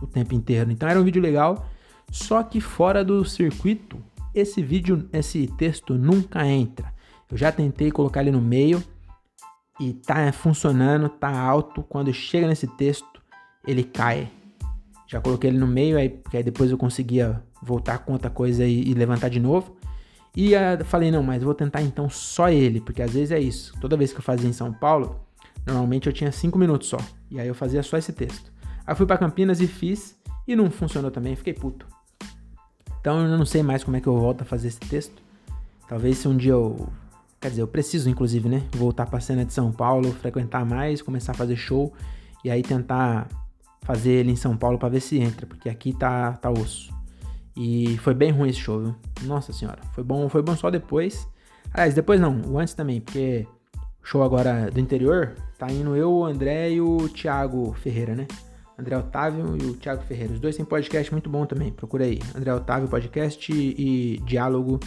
o 0.00 0.06
tempo 0.06 0.34
inteiro. 0.34 0.70
Então 0.70 0.88
era 0.88 1.00
um 1.00 1.04
vídeo 1.04 1.22
legal, 1.22 1.66
só 2.10 2.42
que 2.42 2.60
fora 2.60 3.04
do 3.04 3.24
circuito, 3.24 4.02
esse 4.34 4.62
vídeo, 4.62 5.08
esse 5.12 5.46
texto 5.58 5.94
nunca 5.94 6.46
entra. 6.46 6.92
Eu 7.30 7.36
já 7.36 7.52
tentei 7.52 7.90
colocar 7.90 8.20
ele 8.20 8.30
no 8.30 8.40
meio 8.40 8.82
e 9.80 9.92
tá 9.92 10.30
funcionando, 10.32 11.08
tá 11.08 11.30
alto. 11.30 11.82
Quando 11.82 12.12
chega 12.12 12.46
nesse 12.46 12.66
texto, 12.66 13.22
ele 13.66 13.84
cai. 13.84 14.30
Já 15.12 15.20
coloquei 15.20 15.50
ele 15.50 15.58
no 15.58 15.66
meio, 15.66 15.98
aí, 15.98 16.18
aí 16.32 16.42
depois 16.42 16.70
eu 16.70 16.78
conseguia 16.78 17.42
voltar 17.62 17.98
com 17.98 18.14
outra 18.14 18.30
coisa 18.30 18.64
e, 18.64 18.88
e 18.88 18.94
levantar 18.94 19.28
de 19.28 19.38
novo. 19.38 19.76
E 20.34 20.54
uh, 20.54 20.82
falei, 20.86 21.10
não, 21.10 21.22
mas 21.22 21.42
vou 21.42 21.52
tentar 21.54 21.82
então 21.82 22.08
só 22.08 22.48
ele, 22.48 22.80
porque 22.80 23.02
às 23.02 23.12
vezes 23.12 23.30
é 23.30 23.38
isso. 23.38 23.74
Toda 23.78 23.94
vez 23.94 24.10
que 24.10 24.20
eu 24.20 24.22
fazia 24.22 24.48
em 24.48 24.54
São 24.54 24.72
Paulo, 24.72 25.20
normalmente 25.66 26.06
eu 26.06 26.14
tinha 26.14 26.32
5 26.32 26.58
minutos 26.58 26.88
só. 26.88 26.96
E 27.30 27.38
aí 27.38 27.46
eu 27.46 27.54
fazia 27.54 27.82
só 27.82 27.98
esse 27.98 28.10
texto. 28.10 28.50
Aí 28.86 28.94
fui 28.94 29.04
para 29.04 29.18
Campinas 29.18 29.60
e 29.60 29.66
fiz 29.66 30.16
e 30.48 30.56
não 30.56 30.70
funcionou 30.70 31.10
também, 31.10 31.36
fiquei 31.36 31.52
puto. 31.52 31.86
Então 32.98 33.20
eu 33.20 33.36
não 33.36 33.44
sei 33.44 33.62
mais 33.62 33.84
como 33.84 33.98
é 33.98 34.00
que 34.00 34.06
eu 34.06 34.18
volto 34.18 34.40
a 34.40 34.44
fazer 34.46 34.68
esse 34.68 34.80
texto. 34.80 35.22
Talvez 35.86 36.16
se 36.16 36.26
um 36.26 36.34
dia 36.34 36.52
eu. 36.52 36.88
Quer 37.38 37.50
dizer, 37.50 37.60
eu 37.60 37.68
preciso, 37.68 38.08
inclusive, 38.08 38.48
né? 38.48 38.62
Voltar 38.72 39.04
pra 39.04 39.20
cena 39.20 39.44
de 39.44 39.52
São 39.52 39.70
Paulo, 39.72 40.10
frequentar 40.12 40.64
mais, 40.64 41.02
começar 41.02 41.32
a 41.32 41.34
fazer 41.34 41.56
show 41.56 41.92
e 42.42 42.50
aí 42.50 42.62
tentar 42.62 43.28
fazer 43.82 44.12
ele 44.12 44.32
em 44.32 44.36
São 44.36 44.56
Paulo 44.56 44.78
para 44.78 44.88
ver 44.88 45.00
se 45.00 45.18
entra, 45.18 45.46
porque 45.46 45.68
aqui 45.68 45.92
tá, 45.92 46.32
tá 46.32 46.50
osso. 46.50 46.92
E 47.56 47.98
foi 47.98 48.14
bem 48.14 48.30
ruim 48.30 48.48
esse 48.48 48.60
show, 48.60 48.80
viu? 48.80 48.94
Nossa 49.22 49.52
senhora. 49.52 49.80
Foi 49.92 50.02
bom, 50.02 50.28
foi 50.28 50.42
bom 50.42 50.56
só 50.56 50.70
depois. 50.70 51.28
Aliás, 51.72 51.94
depois 51.94 52.20
não, 52.20 52.40
o 52.46 52.58
antes 52.58 52.74
também, 52.74 53.00
porque 53.00 53.46
show 54.02 54.22
agora 54.22 54.70
do 54.70 54.80
interior 54.80 55.34
tá 55.58 55.70
indo 55.70 55.94
eu, 55.94 56.10
o 56.10 56.24
André 56.24 56.72
e 56.72 56.80
o 56.80 57.08
Thiago 57.08 57.72
Ferreira, 57.74 58.14
né? 58.14 58.26
André 58.78 58.96
Otávio 58.96 59.56
e 59.56 59.66
o 59.66 59.74
Thiago 59.74 60.02
Ferreira. 60.02 60.32
Os 60.32 60.40
dois 60.40 60.56
têm 60.56 60.64
podcast 60.64 61.12
muito 61.12 61.28
bom 61.28 61.44
também, 61.44 61.70
procura 61.70 62.04
aí. 62.04 62.18
André 62.34 62.52
Otávio 62.54 62.88
Podcast 62.88 63.52
e, 63.52 64.16
e 64.16 64.20
Diálogo 64.24 64.80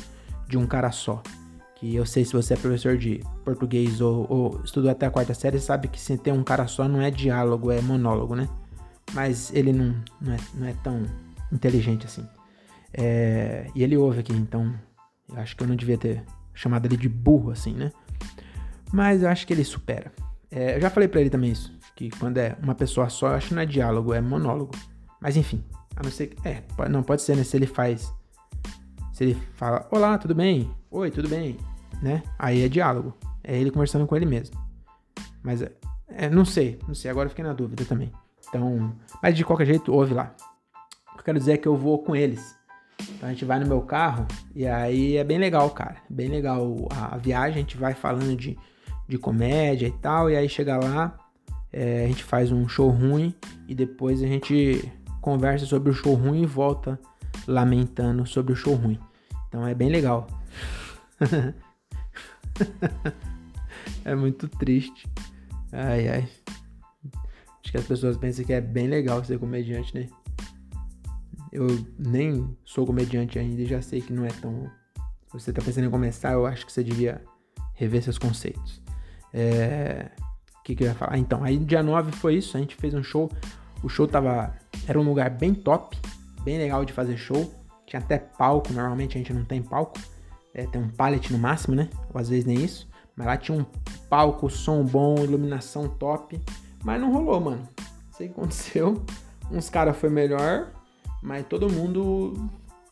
de 0.47 0.57
um 0.57 0.65
Cara 0.65 0.91
Só. 0.91 1.21
Que 1.75 1.95
eu 1.95 2.05
sei 2.05 2.25
se 2.25 2.33
você 2.33 2.53
é 2.53 2.57
professor 2.57 2.97
de 2.97 3.21
português 3.43 4.01
ou, 4.01 4.25
ou 4.29 4.61
estudou 4.63 4.89
até 4.89 5.05
a 5.05 5.11
quarta 5.11 5.33
série, 5.33 5.59
sabe 5.59 5.87
que 5.87 5.99
se 5.99 6.17
tem 6.17 6.33
um 6.33 6.43
cara 6.43 6.67
só 6.67 6.87
não 6.87 7.01
é 7.01 7.11
diálogo, 7.11 7.69
é 7.69 7.81
monólogo, 7.81 8.33
né? 8.33 8.47
Mas 9.13 9.53
ele 9.53 9.71
não, 9.71 9.95
não, 10.21 10.33
é, 10.33 10.37
não 10.53 10.67
é 10.67 10.73
tão 10.83 11.05
inteligente 11.51 12.05
assim. 12.05 12.27
É, 12.93 13.67
e 13.75 13.83
ele 13.83 13.97
ouve 13.97 14.19
aqui, 14.19 14.33
então 14.33 14.73
eu 15.29 15.37
acho 15.37 15.55
que 15.55 15.63
eu 15.63 15.67
não 15.67 15.75
devia 15.75 15.97
ter 15.97 16.23
chamado 16.53 16.85
ele 16.85 16.97
de 16.97 17.09
burro 17.09 17.51
assim, 17.51 17.73
né? 17.73 17.91
Mas 18.91 19.23
eu 19.23 19.29
acho 19.29 19.45
que 19.45 19.53
ele 19.53 19.63
supera. 19.63 20.11
É, 20.49 20.77
eu 20.77 20.81
já 20.81 20.89
falei 20.89 21.07
para 21.07 21.21
ele 21.21 21.29
também 21.29 21.51
isso 21.51 21.75
que 21.95 22.09
quando 22.19 22.37
é 22.37 22.55
uma 22.61 22.75
pessoa 22.75 23.09
só, 23.09 23.29
eu 23.29 23.35
acho 23.35 23.47
que 23.49 23.53
não 23.55 23.61
é 23.61 23.65
diálogo, 23.65 24.13
é 24.13 24.19
monólogo. 24.19 24.75
Mas 25.21 25.37
enfim, 25.37 25.63
a 25.95 26.03
não 26.03 26.11
ser 26.11 26.27
que. 26.27 26.47
É, 26.47 26.61
não 26.89 27.01
pode 27.01 27.21
ser, 27.21 27.35
né? 27.37 27.43
Se 27.43 27.55
ele 27.55 27.65
faz. 27.65 28.13
Se 29.13 29.23
ele 29.23 29.37
fala, 29.53 29.87
olá, 29.89 30.17
tudo 30.17 30.35
bem? 30.35 30.69
Oi, 30.91 31.09
tudo 31.09 31.29
bem? 31.29 31.57
Né? 32.01 32.21
Aí 32.37 32.63
é 32.63 32.67
diálogo. 32.67 33.15
É 33.41 33.57
ele 33.57 33.71
conversando 33.71 34.05
com 34.05 34.15
ele 34.15 34.25
mesmo. 34.25 34.59
Mas 35.41 35.61
é, 35.61 35.71
é 36.09 36.29
não 36.29 36.43
sei, 36.43 36.77
não 36.85 36.93
sei, 36.93 37.09
agora 37.09 37.29
fiquei 37.29 37.45
na 37.45 37.53
dúvida 37.53 37.85
também. 37.85 38.11
Então, 38.47 38.93
mas 39.21 39.35
de 39.35 39.43
qualquer 39.43 39.65
jeito, 39.65 39.93
ouve 39.93 40.13
lá. 40.13 40.33
quero 41.23 41.39
dizer 41.39 41.53
é 41.53 41.57
que 41.57 41.67
eu 41.67 41.75
vou 41.75 41.99
com 41.99 42.15
eles. 42.15 42.55
Então 43.01 43.27
a 43.27 43.31
gente 43.31 43.45
vai 43.45 43.59
no 43.59 43.65
meu 43.65 43.81
carro 43.81 44.25
e 44.53 44.65
aí 44.65 45.17
é 45.17 45.23
bem 45.23 45.37
legal, 45.37 45.69
cara. 45.69 45.97
Bem 46.09 46.29
legal 46.29 46.87
a, 46.91 47.15
a 47.15 47.17
viagem, 47.17 47.57
a 47.57 47.61
gente 47.61 47.77
vai 47.77 47.93
falando 47.93 48.35
de, 48.35 48.57
de 49.07 49.17
comédia 49.17 49.87
e 49.87 49.91
tal, 49.91 50.29
e 50.29 50.35
aí 50.35 50.47
chega 50.47 50.77
lá, 50.77 51.17
é, 51.73 52.05
a 52.05 52.07
gente 52.07 52.23
faz 52.23 52.51
um 52.51 52.67
show 52.67 52.89
ruim 52.89 53.33
e 53.67 53.75
depois 53.75 54.21
a 54.21 54.27
gente 54.27 54.91
conversa 55.21 55.65
sobre 55.65 55.89
o 55.89 55.93
show 55.93 56.13
ruim 56.13 56.43
e 56.43 56.45
volta 56.45 56.99
lamentando 57.47 58.25
sobre 58.25 58.53
o 58.53 58.55
show 58.55 58.75
ruim. 58.75 58.99
Então 59.47 59.67
é 59.67 59.73
bem 59.73 59.89
legal. 59.89 60.27
é 64.05 64.15
muito 64.15 64.47
triste. 64.47 65.07
Ai, 65.71 66.07
ai. 66.07 66.29
Que 67.75 67.79
as 67.79 67.87
pessoas 67.87 68.15
pensam 68.15 68.45
que 68.45 68.53
é 68.53 68.61
bem 68.61 68.87
legal 68.87 69.21
ser 69.21 69.37
comediante, 69.37 69.93
né? 69.93 70.07
Eu 71.51 71.67
nem 71.99 72.55
sou 72.63 72.85
comediante 72.85 73.37
ainda 73.37 73.61
e 73.61 73.65
já 73.65 73.81
sei 73.81 73.99
que 73.99 74.13
não 74.13 74.23
é 74.23 74.29
tão. 74.29 74.71
Se 75.27 75.33
você 75.33 75.51
tá 75.51 75.61
pensando 75.61 75.85
em 75.85 75.89
começar, 75.89 76.31
eu 76.31 76.45
acho 76.45 76.65
que 76.65 76.71
você 76.71 76.81
devia 76.81 77.21
rever 77.73 78.01
seus 78.01 78.17
conceitos. 78.17 78.81
É. 79.33 80.09
O 80.57 80.63
que, 80.63 80.73
que 80.73 80.83
eu 80.83 80.87
ia 80.87 80.95
falar? 80.95 81.17
Então, 81.17 81.43
aí 81.43 81.57
dia 81.57 81.83
9 81.83 82.13
foi 82.13 82.35
isso, 82.35 82.55
a 82.55 82.61
gente 82.61 82.77
fez 82.77 82.93
um 82.93 83.03
show. 83.03 83.29
O 83.83 83.89
show 83.89 84.07
tava. 84.07 84.55
Era 84.87 84.97
um 84.97 85.03
lugar 85.03 85.29
bem 85.29 85.53
top, 85.53 85.97
bem 86.45 86.57
legal 86.57 86.85
de 86.85 86.93
fazer 86.93 87.17
show. 87.17 87.53
Tinha 87.85 88.01
até 88.01 88.17
palco, 88.17 88.71
normalmente 88.71 89.17
a 89.17 89.17
gente 89.17 89.33
não 89.33 89.43
tem 89.43 89.61
palco. 89.61 89.99
É, 90.53 90.65
tem 90.65 90.81
um 90.81 90.87
pallet 90.87 91.29
no 91.29 91.37
máximo, 91.37 91.75
né? 91.75 91.89
Ou 92.13 92.21
às 92.21 92.29
vezes 92.29 92.45
nem 92.45 92.63
isso. 92.63 92.87
Mas 93.17 93.27
lá 93.27 93.35
tinha 93.35 93.57
um 93.57 93.65
palco, 94.09 94.49
som 94.49 94.81
bom, 94.85 95.15
iluminação 95.21 95.89
top. 95.89 96.39
Mas 96.85 97.01
não 97.01 97.11
rolou, 97.11 97.41
mano. 97.41 97.67
Sei 98.11 98.27
que 98.27 98.33
aconteceu. 98.33 99.03
Uns 99.51 99.69
caras 99.71 99.97
foi 99.97 100.09
melhor, 100.09 100.71
mas 101.21 101.45
todo 101.47 101.67
mundo 101.67 102.33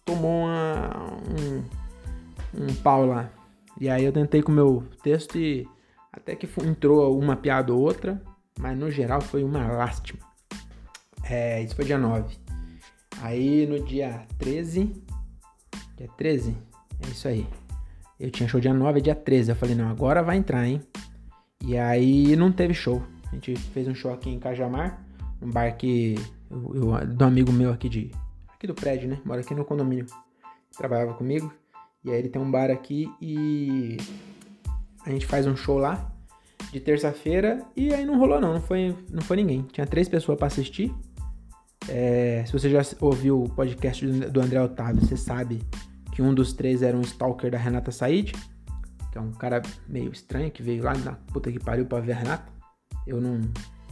tomou 0.04 0.46
uma, 0.46 1.14
um, 1.30 2.64
um 2.64 2.76
pau 2.82 3.06
lá. 3.06 3.30
E 3.80 3.88
aí 3.88 4.04
eu 4.04 4.12
tentei 4.12 4.42
com 4.42 4.52
o 4.52 4.56
meu 4.56 4.84
texto 5.04 5.38
e 5.38 5.68
até 6.12 6.36
que 6.36 6.50
entrou 6.64 7.18
uma 7.20 7.36
piada 7.36 7.72
ou 7.72 7.80
outra, 7.80 8.20
mas 8.60 8.76
no 8.78 8.90
geral 8.90 9.22
foi 9.22 9.44
uma 9.44 9.68
lástima. 9.68 10.20
É, 11.24 11.62
isso 11.62 11.76
foi 11.76 11.86
dia 11.86 11.98
9. 11.98 12.36
Aí 13.22 13.68
no 13.68 13.84
dia 13.84 14.26
13. 14.40 14.92
Dia 15.98 16.10
13? 16.18 16.58
É 17.06 17.08
isso 17.10 17.28
aí. 17.28 17.48
Eu 18.20 18.32
tinha 18.32 18.50
show 18.50 18.60
dia 18.60 18.74
9 18.74 19.00
e 19.00 19.02
dia 19.04 19.16
13. 19.16 19.52
Eu 19.52 19.56
falei, 19.56 19.76
não, 19.76 19.88
agora 19.90 20.24
vai 20.24 20.38
entrar, 20.38 20.66
hein? 20.66 20.82
E 21.64 21.78
aí 21.78 22.36
não 22.36 22.52
teve 22.52 22.74
show. 22.74 23.02
A 23.34 23.36
gente 23.36 23.56
fez 23.56 23.88
um 23.88 23.96
show 23.96 24.14
aqui 24.14 24.30
em 24.30 24.40
Cajamar, 24.40 25.04
um 25.42 25.50
bar 25.50 25.76
que. 25.76 26.16
Eu, 26.52 26.76
eu, 26.76 27.08
do 27.08 27.26
amigo 27.26 27.52
meu 27.52 27.72
aqui 27.72 27.90
de. 27.90 28.12
Aqui 28.54 28.68
do 28.68 28.76
prédio, 28.76 29.10
né? 29.10 29.20
Mora 29.26 29.42
aqui 29.42 29.56
no 29.56 29.66
condomínio. 29.66 30.06
Trabalhava 30.78 31.16
comigo. 31.16 31.52
E 32.06 32.12
aí 32.12 32.20
ele 32.20 32.30
tem 32.30 32.40
um 32.40 32.50
bar 32.50 32.70
aqui 32.70 33.12
e. 33.20 33.98
A 35.04 35.10
gente 35.10 35.26
faz 35.26 35.48
um 35.48 35.56
show 35.56 35.80
lá 35.80 36.12
de 36.72 36.80
terça-feira 36.80 37.62
e 37.76 37.94
aí 37.94 38.06
não 38.06 38.18
rolou 38.18 38.40
não, 38.40 38.54
não 38.54 38.62
foi, 38.62 38.96
não 39.12 39.22
foi 39.22 39.38
ninguém. 39.38 39.64
Tinha 39.64 39.86
três 39.86 40.08
pessoas 40.08 40.38
para 40.38 40.48
assistir. 40.48 40.94
É, 41.90 42.44
se 42.46 42.54
você 42.54 42.70
já 42.70 42.82
ouviu 43.02 43.44
o 43.44 43.50
podcast 43.50 44.06
do 44.06 44.40
André 44.40 44.62
Otávio, 44.62 45.02
você 45.02 45.18
sabe 45.18 45.60
que 46.12 46.22
um 46.22 46.34
dos 46.34 46.54
três 46.54 46.84
era 46.84 46.96
um 46.96 47.02
stalker 47.02 47.52
da 47.52 47.58
Renata 47.58 47.92
Said, 47.92 48.32
que 49.12 49.18
é 49.18 49.22
um 49.22 49.32
cara 49.32 49.62
meio 49.90 50.12
estranho 50.12 50.50
que 50.52 50.64
veio 50.64 50.84
lá 50.84 50.94
na 50.94 51.14
puta 51.14 51.52
que 51.52 51.60
pariu 51.60 51.86
pra 51.86 52.00
ver 52.00 52.14
a 52.14 52.16
Renata. 52.16 52.53
Eu 53.06 53.20
não, 53.20 53.42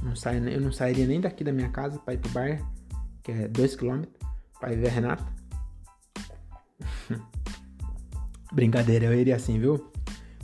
não, 0.01 0.15
saio, 0.15 0.47
eu 0.47 0.61
não 0.61 0.71
sairia 0.71 1.05
nem 1.05 1.19
daqui 1.19 1.43
da 1.43 1.51
minha 1.51 1.69
casa 1.69 1.99
pra 1.99 2.13
ir 2.13 2.17
pro 2.17 2.31
bar, 2.31 2.61
que 3.23 3.31
é 3.31 3.47
2km, 3.47 4.07
pra 4.59 4.73
ir 4.73 4.77
ver 4.77 4.87
a 4.87 4.91
Renata. 4.91 5.25
Brincadeira, 8.51 9.05
eu 9.05 9.13
iria 9.13 9.35
assim, 9.35 9.59
viu? 9.59 9.91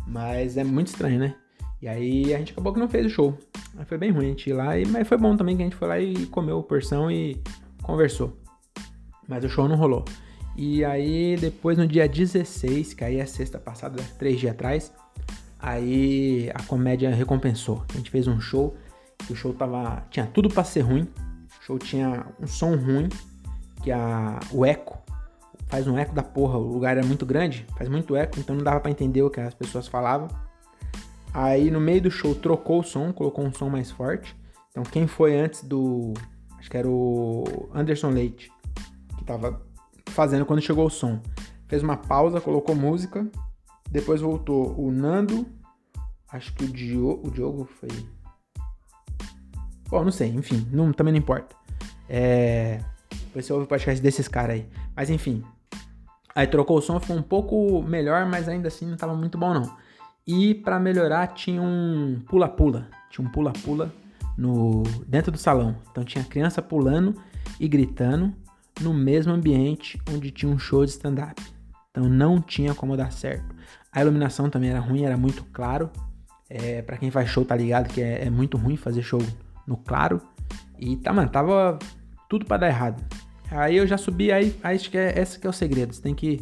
Mas 0.05 0.57
é 0.57 0.63
muito 0.63 0.87
estranho, 0.87 1.19
né? 1.19 1.35
E 1.81 1.87
aí 1.87 2.33
a 2.33 2.39
gente 2.39 2.53
acabou 2.53 2.73
que 2.73 2.79
não 2.79 2.89
fez 2.89 3.05
o 3.05 3.09
show. 3.09 3.37
Foi 3.85 3.97
bem 3.97 4.11
ruim 4.11 4.25
a 4.25 4.29
gente 4.29 4.49
ir 4.49 4.53
lá, 4.53 4.77
e, 4.77 4.85
mas 4.85 5.07
foi 5.07 5.17
bom 5.17 5.35
também 5.37 5.55
que 5.55 5.61
a 5.61 5.65
gente 5.65 5.75
foi 5.75 5.87
lá 5.87 5.99
e 5.99 6.25
comeu 6.27 6.63
porção 6.63 7.11
e 7.11 7.41
conversou. 7.83 8.35
Mas 9.27 9.43
o 9.43 9.49
show 9.49 9.67
não 9.67 9.75
rolou. 9.75 10.03
E 10.55 10.83
aí 10.83 11.35
depois 11.35 11.77
no 11.77 11.85
dia 11.87 12.09
16, 12.09 12.95
que 12.95 13.03
aí 13.03 13.19
é 13.19 13.25
sexta 13.25 13.59
passada, 13.59 14.01
três 14.17 14.39
dias 14.39 14.53
atrás, 14.53 14.91
aí 15.59 16.49
a 16.53 16.63
comédia 16.63 17.13
recompensou. 17.13 17.83
A 17.89 17.97
gente 17.97 18.09
fez 18.09 18.27
um 18.27 18.39
show, 18.39 18.75
que 19.19 19.33
o 19.33 19.35
show 19.35 19.53
tava. 19.53 20.03
tinha 20.09 20.25
tudo 20.25 20.49
para 20.49 20.63
ser 20.63 20.81
ruim. 20.81 21.07
O 21.59 21.63
show 21.63 21.79
tinha 21.79 22.25
um 22.39 22.47
som 22.47 22.75
ruim, 22.75 23.09
que 23.83 23.91
a, 23.91 24.39
o 24.51 24.65
eco 24.65 24.97
faz 25.67 25.87
um 25.87 25.97
eco 25.97 26.13
da 26.13 26.23
porra. 26.23 26.57
O 26.57 26.73
lugar 26.73 26.97
era 26.97 27.05
muito 27.05 27.25
grande, 27.25 27.65
faz 27.77 27.89
muito 27.89 28.15
eco, 28.15 28.39
então 28.39 28.55
não 28.55 28.63
dava 28.63 28.79
para 28.79 28.91
entender 28.91 29.21
o 29.21 29.29
que 29.29 29.39
as 29.39 29.53
pessoas 29.53 29.87
falavam. 29.87 30.27
Aí 31.33 31.69
no 31.69 31.79
meio 31.79 32.01
do 32.01 32.11
show 32.11 32.33
trocou 32.33 32.79
o 32.79 32.83
som, 32.83 33.11
colocou 33.11 33.45
um 33.45 33.53
som 33.53 33.69
mais 33.69 33.91
forte. 33.91 34.35
Então 34.71 34.83
quem 34.83 35.07
foi 35.07 35.37
antes 35.37 35.63
do. 35.63 36.13
Acho 36.57 36.69
que 36.69 36.77
era 36.77 36.87
o 36.87 37.69
Anderson 37.73 38.09
Leite, 38.09 38.51
que 39.17 39.23
tava 39.23 39.61
fazendo 40.07 40.45
quando 40.45 40.61
chegou 40.61 40.85
o 40.85 40.89
som. 40.89 41.19
Fez 41.67 41.83
uma 41.83 41.97
pausa, 41.97 42.41
colocou 42.41 42.73
música, 42.73 43.27
depois 43.89 44.21
voltou 44.21 44.77
o 44.79 44.91
Nando, 44.91 45.47
acho 46.31 46.53
que 46.53 46.65
o 46.65 46.67
Diogo, 46.67 47.27
o 47.27 47.31
Diogo 47.31 47.65
foi. 47.65 47.89
Bom, 49.89 50.03
não 50.03 50.11
sei, 50.11 50.29
enfim, 50.29 50.67
não, 50.71 50.91
também 50.91 51.13
não 51.13 51.19
importa. 51.19 51.55
É. 52.09 52.79
Depois 53.09 53.45
você 53.45 53.53
ouve 53.53 53.65
o 53.65 53.67
podcast 53.67 54.01
desses 54.01 54.27
caras 54.27 54.55
aí. 54.55 54.69
Mas 54.95 55.09
enfim. 55.09 55.43
Aí 56.35 56.45
trocou 56.45 56.77
o 56.77 56.81
som, 56.81 56.99
ficou 56.99 57.15
um 57.15 57.21
pouco 57.21 57.81
melhor, 57.81 58.25
mas 58.25 58.47
ainda 58.47 58.67
assim 58.67 58.85
não 58.85 58.97
tava 58.97 59.15
muito 59.15 59.37
bom 59.37 59.53
não. 59.53 59.77
E 60.25 60.53
para 60.53 60.79
melhorar 60.79 61.27
tinha 61.27 61.61
um 61.61 62.21
pula-pula. 62.27 62.89
Tinha 63.09 63.27
um 63.27 63.31
pula-pula 63.31 63.91
no 64.37 64.83
dentro 65.07 65.31
do 65.31 65.37
salão. 65.37 65.77
Então 65.89 66.03
tinha 66.03 66.23
criança 66.23 66.61
pulando 66.61 67.15
e 67.59 67.67
gritando 67.67 68.33
no 68.81 68.93
mesmo 68.93 69.33
ambiente 69.33 69.99
onde 70.13 70.29
tinha 70.29 70.51
um 70.51 70.59
show 70.59 70.85
de 70.85 70.91
stand-up. 70.91 71.41
Então 71.97 72.07
não 72.07 72.39
tinha 72.39 72.75
como 72.75 72.95
dar 72.95 73.11
certo. 73.11 73.55
A 73.91 74.01
iluminação 74.01 74.49
também 74.51 74.69
era 74.69 74.79
ruim, 74.79 75.03
era 75.03 75.17
muito 75.17 75.43
claro. 75.45 75.89
É, 76.47 76.83
para 76.83 76.95
quem 76.95 77.09
faz 77.09 77.27
show 77.29 77.43
tá 77.43 77.55
ligado 77.55 77.91
que 77.91 78.01
é, 78.01 78.25
é, 78.25 78.29
muito 78.29 78.55
ruim 78.55 78.77
fazer 78.77 79.01
show 79.01 79.21
no 79.65 79.75
claro. 79.75 80.21
E 80.77 80.95
tá, 80.97 81.11
mano, 81.11 81.27
tava 81.29 81.79
tudo 82.29 82.45
para 82.45 82.57
dar 82.57 82.67
errado. 82.67 83.03
Aí 83.49 83.75
eu 83.75 83.87
já 83.87 83.97
subi, 83.97 84.31
aí 84.31 84.55
acho 84.63 84.91
que 84.91 84.97
é, 84.97 85.19
esse 85.19 85.39
que 85.39 85.47
é 85.47 85.49
o 85.49 85.53
segredo. 85.53 85.93
Você 85.93 86.01
tem 86.01 86.13
que. 86.13 86.39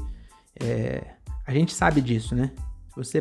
É, 0.62 1.02
a 1.48 1.54
gente 1.54 1.74
sabe 1.74 2.02
disso, 2.02 2.36
né? 2.36 2.52
Se 2.90 2.96
você 2.96 3.20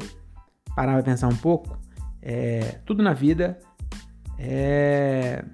parar 0.74 0.94
pra 0.94 1.02
pensar 1.04 1.28
um 1.28 1.36
pouco, 1.36 1.78
é, 2.20 2.80
tudo 2.84 3.02
na 3.02 3.12
vida 3.12 3.58
é. 4.38 5.44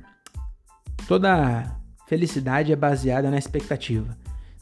Toda 1.07 1.77
felicidade 2.07 2.73
é 2.73 2.77
baseada 2.77 3.31
na 3.31 3.37
expectativa. 3.37 4.16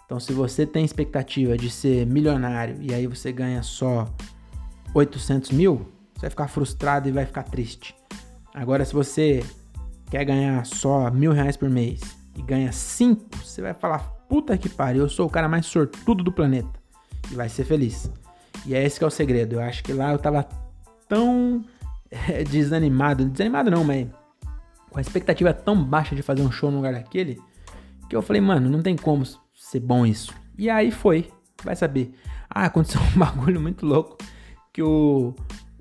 Então, 0.09 0.18
se 0.18 0.33
você 0.33 0.64
tem 0.64 0.87
expectativa 0.87 1.55
de 1.55 1.68
ser 1.68 2.07
milionário 2.07 2.79
e 2.81 2.94
aí 2.94 3.07
você 3.07 3.31
ganha 3.31 3.62
só 3.62 4.09
800 4.94 5.51
mil, 5.51 5.87
você 6.14 6.23
vai 6.23 6.31
ficar 6.31 6.49
frustrado 6.49 7.11
e 7.11 7.12
vai 7.12 7.27
ficar 7.27 7.42
triste. 7.42 7.94
Agora, 8.55 8.87
se 8.87 8.94
você 8.94 9.44
quer 10.11 10.25
ganhar 10.25 10.64
só 10.64 11.11
mil 11.11 11.31
reais 11.31 11.59
por 11.59 11.68
mês 11.68 12.01
e 12.35 12.40
ganha 12.40 12.73
cinco, 12.73 13.29
você 13.37 13.61
vai 13.61 13.75
falar: 13.75 13.99
puta 14.27 14.57
que 14.57 14.71
pariu, 14.71 15.03
eu 15.03 15.11
sou 15.11 15.27
o 15.27 15.31
cara 15.31 15.47
mais 15.47 15.66
sortudo 15.66 16.25
do 16.25 16.33
planeta. 16.33 16.81
E 17.31 17.35
vai 17.35 17.51
ser 17.51 17.64
feliz. 17.64 18.11
E 18.64 18.75
é 18.75 18.83
esse 18.83 18.97
que 18.99 19.05
é 19.05 19.07
o 19.07 19.11
segredo. 19.11 19.57
Eu 19.57 19.61
acho 19.61 19.85
que 19.85 19.92
lá 19.92 20.11
eu 20.12 20.18
tava 20.18 20.49
tão 21.07 21.62
é, 22.11 22.42
desanimado. 22.44 23.27
Desanimado 23.27 23.71
não, 23.71 23.85
mas 23.85 24.09
com 24.88 24.97
a 24.97 25.03
expectativa 25.03 25.53
tão 25.53 25.85
baixa 25.85 26.16
de 26.16 26.23
fazer 26.23 26.40
um 26.40 26.51
show 26.51 26.71
no 26.71 26.79
lugar 26.79 26.94
daquele, 26.94 27.38
que 28.09 28.16
eu 28.16 28.23
falei, 28.23 28.40
mano, 28.40 28.71
não 28.71 28.81
tem 28.81 28.97
como 28.97 29.23
ser 29.70 29.81
bom 29.81 30.07
isso. 30.07 30.35
E 30.57 30.70
aí 30.70 30.90
foi, 30.90 31.31
vai 31.62 31.76
saber. 31.76 32.14
Ah, 32.48 32.64
aconteceu 32.64 33.00
um 33.14 33.18
bagulho 33.18 33.61
muito 33.61 33.85
louco, 33.85 34.16
que 34.72 34.83
o, 34.83 35.35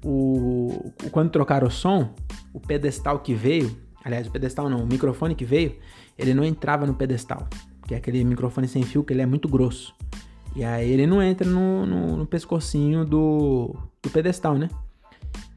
o, 0.04 0.93
o 1.04 1.10
quando 1.10 1.32
trocaram 1.32 1.67
o 1.67 1.71
som, 1.71 2.13
o 2.54 2.60
pedestal 2.60 3.19
que 3.19 3.34
veio, 3.34 3.76
aliás, 4.04 4.28
o 4.28 4.32
pedestal 4.32 4.69
não, 4.69 4.84
o 4.84 4.88
microfone 4.88 5.36
que 5.36 5.45
veio, 5.45 5.78
ele 6.17 6.34
não 6.34 6.43
entrava 6.43 6.86
no 6.86 6.93
pedestal, 6.93 7.47
que 7.88 7.93
é 7.93 7.97
aquele 7.97 8.23
microfone 8.23 8.67
sem 8.67 8.84
fio 8.84 9.04
que 9.04 9.13
ele 9.13 9.21
é 9.21 9.26
muito 9.26 9.47
grosso. 9.47 9.95
E 10.56 10.63
aí 10.63 10.89
ele 10.91 11.06
não 11.06 11.21
entra 11.21 11.47
no, 11.47 11.86
no, 11.86 12.17
no 12.17 12.26
pescocinho 12.26 13.06
do, 13.06 13.76
do 14.02 14.10
pedestal, 14.10 14.58
né? 14.58 14.69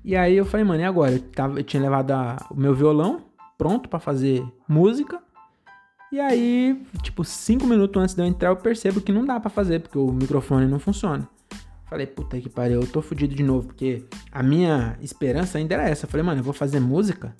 E 0.05 0.15
aí 0.15 0.37
eu 0.37 0.45
falei, 0.45 0.65
mano, 0.65 0.81
e 0.81 0.85
agora? 0.85 1.13
Eu, 1.13 1.21
tava, 1.21 1.59
eu 1.59 1.65
tinha 1.65 1.83
levado 1.83 2.11
a, 2.13 2.37
o 2.51 2.55
meu 2.55 2.75
violão 2.75 3.23
pronto 3.59 3.89
para 3.89 3.99
fazer 3.99 4.45
música. 4.69 5.21
E 6.13 6.19
aí, 6.19 6.83
tipo, 7.03 7.25
cinco 7.25 7.67
minutos 7.67 8.03
antes 8.03 8.15
de 8.15 8.23
eu 8.23 8.27
entrar, 8.27 8.49
eu 8.49 8.57
percebo 8.57 9.01
que 9.01 9.13
não 9.13 9.25
dá 9.25 9.39
para 9.39 9.51
fazer, 9.51 9.81
porque 9.81 9.99
o 9.99 10.13
microfone 10.13 10.67
não 10.67 10.79
funciona. 10.79 11.29
Falei, 11.87 12.07
puta 12.07 12.41
que 12.41 12.49
pariu, 12.49 12.81
eu 12.81 12.87
tô 12.87 13.01
fudido 13.01 13.35
de 13.35 13.43
novo, 13.43 13.69
porque 13.69 14.05
a 14.31 14.43
minha 14.43 14.97
esperança 15.01 15.59
ainda 15.59 15.75
era 15.75 15.89
essa. 15.89 16.07
falei, 16.07 16.25
mano, 16.25 16.41
eu 16.41 16.45
vou 16.45 16.53
fazer 16.53 16.81
música. 16.81 17.35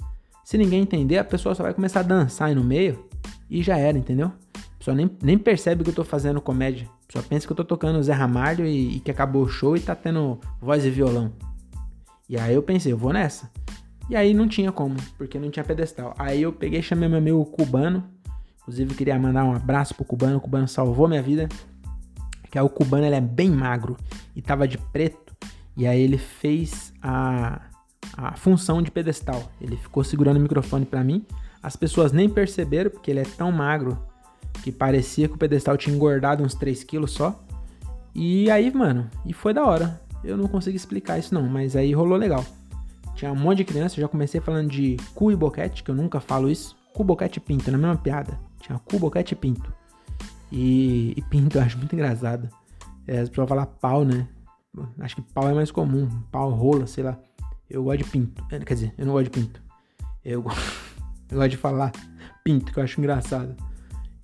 Se 0.45 0.57
ninguém 0.59 0.83
entender, 0.83 1.19
a 1.19 1.25
pessoa 1.25 1.55
só 1.55 1.63
vai 1.63 1.75
começar 1.75 2.01
a 2.01 2.05
dançar 2.05 2.49
aí 2.49 2.55
no 2.55 2.65
meio 2.65 3.05
e 3.49 3.63
já 3.63 3.77
era, 3.77 3.97
entendeu? 3.97 4.33
pessoa 4.81 4.95
nem, 4.95 5.11
nem 5.23 5.39
percebe 5.39 5.85
que 5.85 5.91
eu 5.91 5.95
tô 5.95 6.03
fazendo 6.03 6.41
comédia. 6.41 6.89
A 7.05 7.07
pessoa 7.07 7.25
pensa 7.29 7.47
que 7.47 7.53
eu 7.53 7.57
tô 7.57 7.65
tocando 7.65 8.03
Zé 8.03 8.13
Ramalho 8.13 8.67
e, 8.67 8.97
e 8.97 9.01
que 9.01 9.11
acabou 9.11 9.43
o 9.45 9.49
show 9.49 9.77
e 9.77 9.81
tá 9.81 9.95
tendo 9.95 10.41
voz 10.61 10.85
e 10.85 10.91
violão. 10.91 11.33
E 12.29 12.39
aí 12.39 12.55
eu 12.55 12.63
pensei, 12.63 12.93
eu 12.93 12.97
vou 12.97 13.13
nessa. 13.13 13.51
E 14.09 14.17
aí 14.17 14.33
não 14.33 14.49
tinha 14.49 14.73
como, 14.73 14.97
porque 15.19 15.39
não 15.39 15.51
tinha 15.51 15.63
pedestal. 15.63 16.15
Aí 16.19 16.43
eu 16.43 16.53
peguei, 16.53 16.81
chamei 16.83 17.09
meu 17.09 17.19
amigo 17.19 17.45
cubano. 17.45 18.03
Inclusive 18.71 18.95
queria 18.95 19.19
mandar 19.19 19.45
um 19.45 19.53
abraço 19.53 19.97
pro 19.97 20.05
cubano. 20.05 20.37
O 20.37 20.41
cubano 20.41 20.69
salvou 20.69 21.09
minha 21.09 21.21
vida. 21.21 21.49
Que 22.49 22.57
é 22.57 22.63
o 22.63 22.69
cubano, 22.69 23.05
ele 23.05 23.17
é 23.17 23.21
bem 23.21 23.51
magro 23.51 23.97
e 24.35 24.41
tava 24.41 24.69
de 24.69 24.79
preto. 24.79 25.35
E 25.77 25.89
aí 25.89 26.01
ele 26.01 26.17
fez 26.17 26.93
a, 27.03 27.63
a 28.17 28.37
função 28.37 28.81
de 28.81 28.89
pedestal. 28.89 29.43
Ele 29.61 29.77
ficou 29.77 30.05
segurando 30.05 30.37
o 30.37 30.41
microfone 30.41 30.87
para 30.87 31.03
mim. 31.03 31.27
As 31.61 31.75
pessoas 31.75 32.13
nem 32.13 32.29
perceberam, 32.29 32.93
porque 32.93 33.11
ele 33.11 33.19
é 33.19 33.25
tão 33.25 33.51
magro 33.51 33.99
que 34.63 34.71
parecia 34.71 35.27
que 35.27 35.35
o 35.35 35.39
pedestal 35.39 35.77
tinha 35.77 35.95
engordado 35.95 36.45
uns 36.45 36.55
3 36.55 36.85
quilos 36.85 37.11
só. 37.11 37.43
E 38.15 38.49
aí, 38.53 38.73
mano, 38.73 39.11
e 39.27 39.33
foi 39.33 39.53
da 39.53 39.65
hora. 39.65 40.01
Eu 40.23 40.37
não 40.37 40.47
consigo 40.47 40.77
explicar 40.77 41.19
isso 41.19 41.35
não, 41.35 41.49
mas 41.49 41.75
aí 41.75 41.93
rolou 41.93 42.17
legal. 42.17 42.45
Tinha 43.17 43.33
um 43.33 43.37
monte 43.37 43.59
de 43.59 43.65
criança, 43.65 43.97
eu 43.97 44.03
já 44.03 44.09
comecei 44.09 44.41
falando 44.41 44.71
de 44.71 44.97
cu 45.13 45.33
e 45.33 45.37
boquete, 45.37 45.83
que 45.83 45.91
eu 45.91 45.95
nunca 45.95 46.21
falo 46.21 46.49
isso. 46.49 46.77
Cu, 46.93 47.03
boquete 47.03 47.39
e 47.39 47.41
pinto, 47.41 47.69
na 47.73 47.79
mesma 47.79 47.97
piada. 47.97 48.50
Tinha 48.61 48.79
cu, 48.79 48.99
boquete 48.99 49.35
e 49.35 49.37
pinto. 49.37 49.73
E, 50.53 51.15
e 51.17 51.23
pinto 51.23 51.57
eu 51.59 51.63
acho 51.63 51.79
muito 51.79 51.95
engraçado. 51.95 52.49
É, 53.07 53.19
as 53.19 53.29
pessoas 53.29 53.49
falam 53.49 53.67
pau, 53.81 54.05
né? 54.05 54.29
Acho 55.01 55.17
que 55.17 55.23
pau 55.23 55.49
é 55.49 55.55
mais 55.55 55.71
comum. 55.71 56.09
Pau, 56.31 56.51
rola, 56.51 56.87
sei 56.87 57.05
lá. 57.05 57.19
Eu 57.69 57.85
gosto 57.85 57.99
de 57.99 58.11
pinto. 58.11 58.45
É, 58.51 58.59
quer 58.61 58.75
dizer, 58.75 58.95
eu 58.97 59.07
não 59.07 59.13
gosto 59.13 59.25
de 59.25 59.31
pinto. 59.31 59.63
Eu, 60.25 60.45
eu 61.31 61.37
gosto 61.37 61.51
de 61.51 61.57
falar 61.57 61.93
pinto, 62.45 62.73
que 62.73 62.79
eu 62.79 62.83
acho 62.85 63.01
engraçado. 63.01 63.55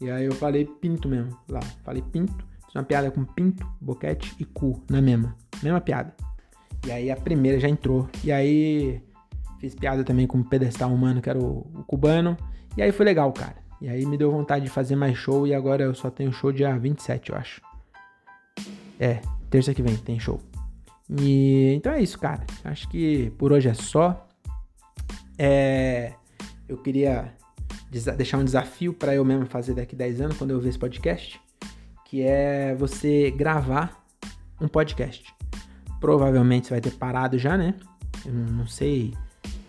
E 0.00 0.10
aí 0.10 0.26
eu 0.26 0.32
falei 0.32 0.64
pinto 0.64 1.08
mesmo, 1.08 1.36
lá. 1.48 1.60
Falei 1.82 2.02
pinto. 2.02 2.46
Fiz 2.66 2.74
uma 2.74 2.84
piada 2.84 3.10
com 3.10 3.24
pinto, 3.24 3.66
boquete 3.80 4.34
e 4.38 4.44
cu, 4.44 4.82
na 4.90 5.00
mesma. 5.00 5.34
Mesma 5.62 5.80
piada. 5.80 6.14
E 6.86 6.90
aí 6.92 7.10
a 7.10 7.16
primeira 7.16 7.58
já 7.58 7.68
entrou. 7.68 8.08
E 8.22 8.30
aí 8.30 9.02
fiz 9.58 9.74
piada 9.74 10.04
também 10.04 10.26
com 10.26 10.38
o 10.38 10.44
pedestal 10.44 10.92
humano, 10.92 11.20
que 11.20 11.30
era 11.30 11.38
o, 11.38 11.66
o 11.74 11.84
cubano. 11.84 12.36
E 12.76 12.82
aí 12.82 12.92
foi 12.92 13.06
legal, 13.06 13.32
cara. 13.32 13.56
E 13.80 13.88
aí 13.88 14.06
me 14.06 14.16
deu 14.16 14.30
vontade 14.30 14.64
de 14.64 14.70
fazer 14.70 14.96
mais 14.96 15.16
show. 15.16 15.46
E 15.46 15.54
agora 15.54 15.84
eu 15.84 15.94
só 15.94 16.10
tenho 16.10 16.32
show 16.32 16.52
dia 16.52 16.76
27, 16.78 17.30
eu 17.30 17.36
acho. 17.36 17.60
É, 18.98 19.20
terça 19.50 19.74
que 19.74 19.82
vem 19.82 19.96
tem 19.96 20.18
show. 20.18 20.40
E 21.08 21.74
então 21.74 21.92
é 21.92 22.02
isso, 22.02 22.18
cara. 22.18 22.44
Acho 22.64 22.88
que 22.88 23.30
por 23.38 23.52
hoje 23.52 23.68
é 23.68 23.74
só. 23.74 24.26
É, 25.38 26.14
eu 26.68 26.76
queria 26.78 27.32
deixar 28.16 28.38
um 28.38 28.44
desafio 28.44 28.92
para 28.92 29.14
eu 29.14 29.24
mesmo 29.24 29.46
fazer 29.46 29.74
daqui 29.74 29.94
10 29.94 30.20
anos, 30.20 30.38
quando 30.38 30.50
eu 30.50 30.60
ver 30.60 30.70
esse 30.70 30.78
podcast, 30.78 31.40
que 32.04 32.22
é 32.22 32.74
você 32.74 33.30
gravar 33.30 34.04
um 34.60 34.66
podcast. 34.66 35.34
Provavelmente 36.00 36.66
você 36.66 36.74
vai 36.74 36.80
ter 36.80 36.92
parado 36.92 37.38
já, 37.38 37.56
né? 37.56 37.74
Eu 38.24 38.32
não 38.32 38.66
sei 38.66 39.14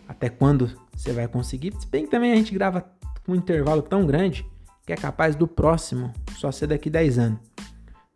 até 0.08 0.30
quando 0.30 0.72
você 0.94 1.12
vai 1.12 1.28
conseguir. 1.28 1.74
Se 1.80 1.88
bem 1.88 2.06
que 2.06 2.12
também 2.12 2.32
a 2.32 2.36
gente 2.36 2.54
grava 2.54 2.82
um 3.28 3.36
intervalo 3.36 3.82
tão 3.82 4.06
grande 4.06 4.46
que 4.86 4.94
é 4.94 4.96
capaz 4.96 5.36
do 5.36 5.48
próximo 5.48 6.14
só 6.38 6.52
ser 6.52 6.68
daqui 6.68 6.90
10 6.90 7.20
anos. 7.20 7.40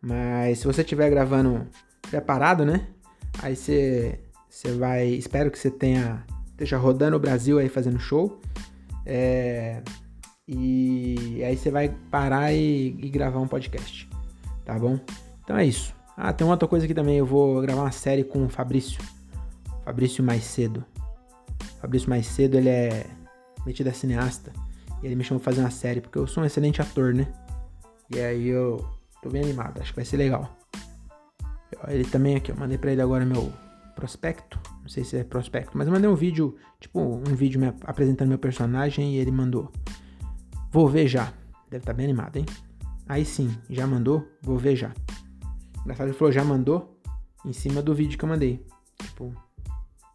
Mas 0.00 0.58
se 0.58 0.66
você 0.66 0.80
estiver 0.80 1.10
gravando 1.10 1.66
preparado, 2.10 2.64
né? 2.64 2.88
Aí 3.40 3.54
você, 3.54 4.20
você 4.48 4.72
vai. 4.72 5.06
Espero 5.08 5.50
que 5.50 5.58
você 5.58 5.70
tenha. 5.70 6.24
Esteja 6.50 6.76
rodando 6.76 7.16
o 7.16 7.20
Brasil 7.20 7.58
aí 7.58 7.68
fazendo 7.68 7.98
show. 7.98 8.40
É, 9.04 9.82
e 10.46 11.42
aí 11.44 11.56
você 11.56 11.70
vai 11.70 11.88
parar 12.10 12.52
e, 12.52 12.96
e, 12.98 13.08
gravar 13.08 13.40
um 13.40 13.48
podcast. 13.48 14.08
Tá 14.64 14.78
bom? 14.78 14.98
Então 15.44 15.56
é 15.56 15.64
isso. 15.64 15.94
Ah, 16.16 16.32
tem 16.32 16.46
uma 16.46 16.54
outra 16.54 16.68
coisa 16.68 16.84
aqui 16.84 16.94
também. 16.94 17.18
Eu 17.18 17.26
vou 17.26 17.60
gravar 17.60 17.82
uma 17.82 17.92
série 17.92 18.24
com 18.24 18.44
o 18.44 18.48
Fabrício. 18.48 19.00
Fabrício 19.84 20.22
Mais 20.22 20.44
Cedo. 20.44 20.84
Fabrício 21.80 22.08
Mais 22.08 22.26
Cedo, 22.26 22.56
ele 22.56 22.68
é 22.68 23.06
metido 23.66 23.88
a 23.88 23.92
cineasta. 23.92 24.52
E 25.02 25.06
ele 25.06 25.16
me 25.16 25.24
chamou 25.24 25.40
pra 25.40 25.52
fazer 25.52 25.62
uma 25.62 25.70
série, 25.70 26.00
porque 26.00 26.18
eu 26.18 26.26
sou 26.26 26.42
um 26.42 26.46
excelente 26.46 26.80
ator, 26.80 27.12
né? 27.12 27.26
E 28.10 28.20
aí 28.20 28.48
eu 28.48 28.84
tô 29.22 29.30
bem 29.30 29.42
animado, 29.42 29.80
acho 29.80 29.90
que 29.90 29.96
vai 29.96 30.04
ser 30.04 30.16
legal. 30.16 30.56
Ele 31.88 32.04
também 32.04 32.36
aqui, 32.36 32.52
eu 32.52 32.56
mandei 32.56 32.78
pra 32.78 32.92
ele 32.92 33.02
agora 33.02 33.24
meu 33.24 33.52
prospecto. 33.96 34.58
Não 34.80 34.88
sei 34.88 35.04
se 35.04 35.16
é 35.16 35.24
prospecto, 35.24 35.76
mas 35.76 35.86
eu 35.86 35.92
mandei 35.92 36.08
um 36.08 36.14
vídeo, 36.14 36.56
tipo, 36.78 37.00
um 37.00 37.34
vídeo 37.34 37.60
me 37.60 37.72
apresentando 37.84 38.28
meu 38.28 38.38
personagem 38.38 39.14
e 39.14 39.18
ele 39.18 39.30
mandou. 39.30 39.72
Vou 40.70 40.88
ver 40.88 41.06
já. 41.06 41.32
Deve 41.70 41.82
estar 41.82 41.92
tá 41.92 41.96
bem 41.96 42.04
animado, 42.04 42.36
hein? 42.36 42.46
Aí 43.08 43.24
sim, 43.24 43.50
já 43.68 43.86
mandou, 43.86 44.26
vou 44.42 44.58
ver 44.58 44.76
já. 44.76 44.92
Engraçado, 45.80 46.08
ele 46.08 46.16
falou, 46.16 46.32
já 46.32 46.44
mandou 46.44 47.00
em 47.44 47.52
cima 47.52 47.82
do 47.82 47.94
vídeo 47.94 48.18
que 48.18 48.24
eu 48.24 48.28
mandei. 48.28 48.64
Tipo, 48.98 49.34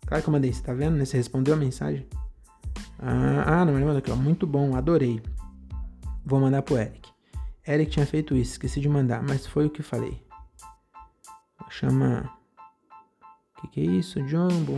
claro 0.05 0.23
que 0.23 0.29
eu 0.29 0.31
mandei, 0.31 0.53
você 0.53 0.61
tá 0.61 0.73
vendo, 0.73 0.95
né? 0.95 1.05
Você 1.05 1.17
respondeu 1.17 1.53
a 1.53 1.57
mensagem. 1.57 2.07
Ah, 2.99 3.61
ah 3.61 3.65
não, 3.65 3.75
ele 3.75 3.85
mandou 3.85 3.99
aqui, 3.99 4.11
ó. 4.11 4.15
Muito 4.15 4.47
bom, 4.47 4.75
adorei. 4.75 5.21
Vou 6.25 6.39
mandar 6.39 6.61
pro 6.61 6.77
Eric. 6.77 7.09
Eric 7.67 7.91
tinha 7.91 8.05
feito 8.05 8.35
isso, 8.35 8.53
esqueci 8.53 8.79
de 8.79 8.89
mandar, 8.89 9.21
mas 9.21 9.45
foi 9.45 9.65
o 9.65 9.69
que 9.69 9.83
falei. 9.83 10.21
Chama. 11.69 12.29
O 13.57 13.61
que, 13.61 13.67
que 13.67 13.81
é 13.81 13.83
isso? 13.83 14.25
Jumbo, 14.27 14.73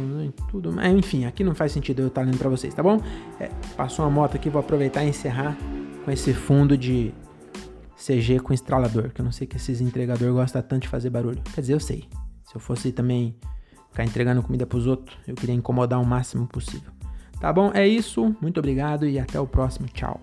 tudo. 0.50 0.72
Mas, 0.72 0.94
enfim, 0.94 1.26
aqui 1.26 1.44
não 1.44 1.54
faz 1.54 1.72
sentido 1.72 2.02
eu 2.02 2.08
estar 2.08 2.22
lendo 2.22 2.38
pra 2.38 2.50
vocês, 2.50 2.74
tá 2.74 2.82
bom? 2.82 3.00
É, 3.40 3.50
passou 3.76 4.06
uma 4.06 4.12
moto 4.12 4.36
aqui, 4.36 4.50
vou 4.50 4.60
aproveitar 4.60 5.04
e 5.04 5.10
encerrar 5.10 5.58
com 6.04 6.12
esse 6.12 6.34
fundo 6.34 6.78
de 6.78 7.14
CG 7.96 8.40
com 8.40 8.54
estralador, 8.54 9.12
que 9.12 9.20
eu 9.20 9.26
não 9.26 9.32
sei 9.32 9.46
que 9.46 9.58
esses 9.58 9.82
entregadores 9.82 10.34
gostam 10.34 10.62
tanto 10.62 10.84
de 10.84 10.88
fazer 10.88 11.10
barulho. 11.10 11.42
Quer 11.54 11.62
dizer, 11.62 11.74
eu 11.74 11.80
sei. 11.80 12.08
Se 12.44 12.56
eu 12.56 12.60
fosse 12.60 12.92
também 12.92 13.36
ficar 13.92 14.06
entregando 14.06 14.42
comida 14.42 14.66
pros 14.66 14.88
outros, 14.88 15.18
eu 15.28 15.36
queria 15.36 15.54
incomodar 15.54 16.02
o 16.02 16.06
máximo 16.06 16.48
possível. 16.48 16.99
Tá 17.40 17.52
bom? 17.54 17.72
É 17.74 17.88
isso. 17.88 18.36
Muito 18.42 18.60
obrigado 18.60 19.08
e 19.08 19.18
até 19.18 19.40
o 19.40 19.48
próximo. 19.48 19.88
Tchau. 19.88 20.20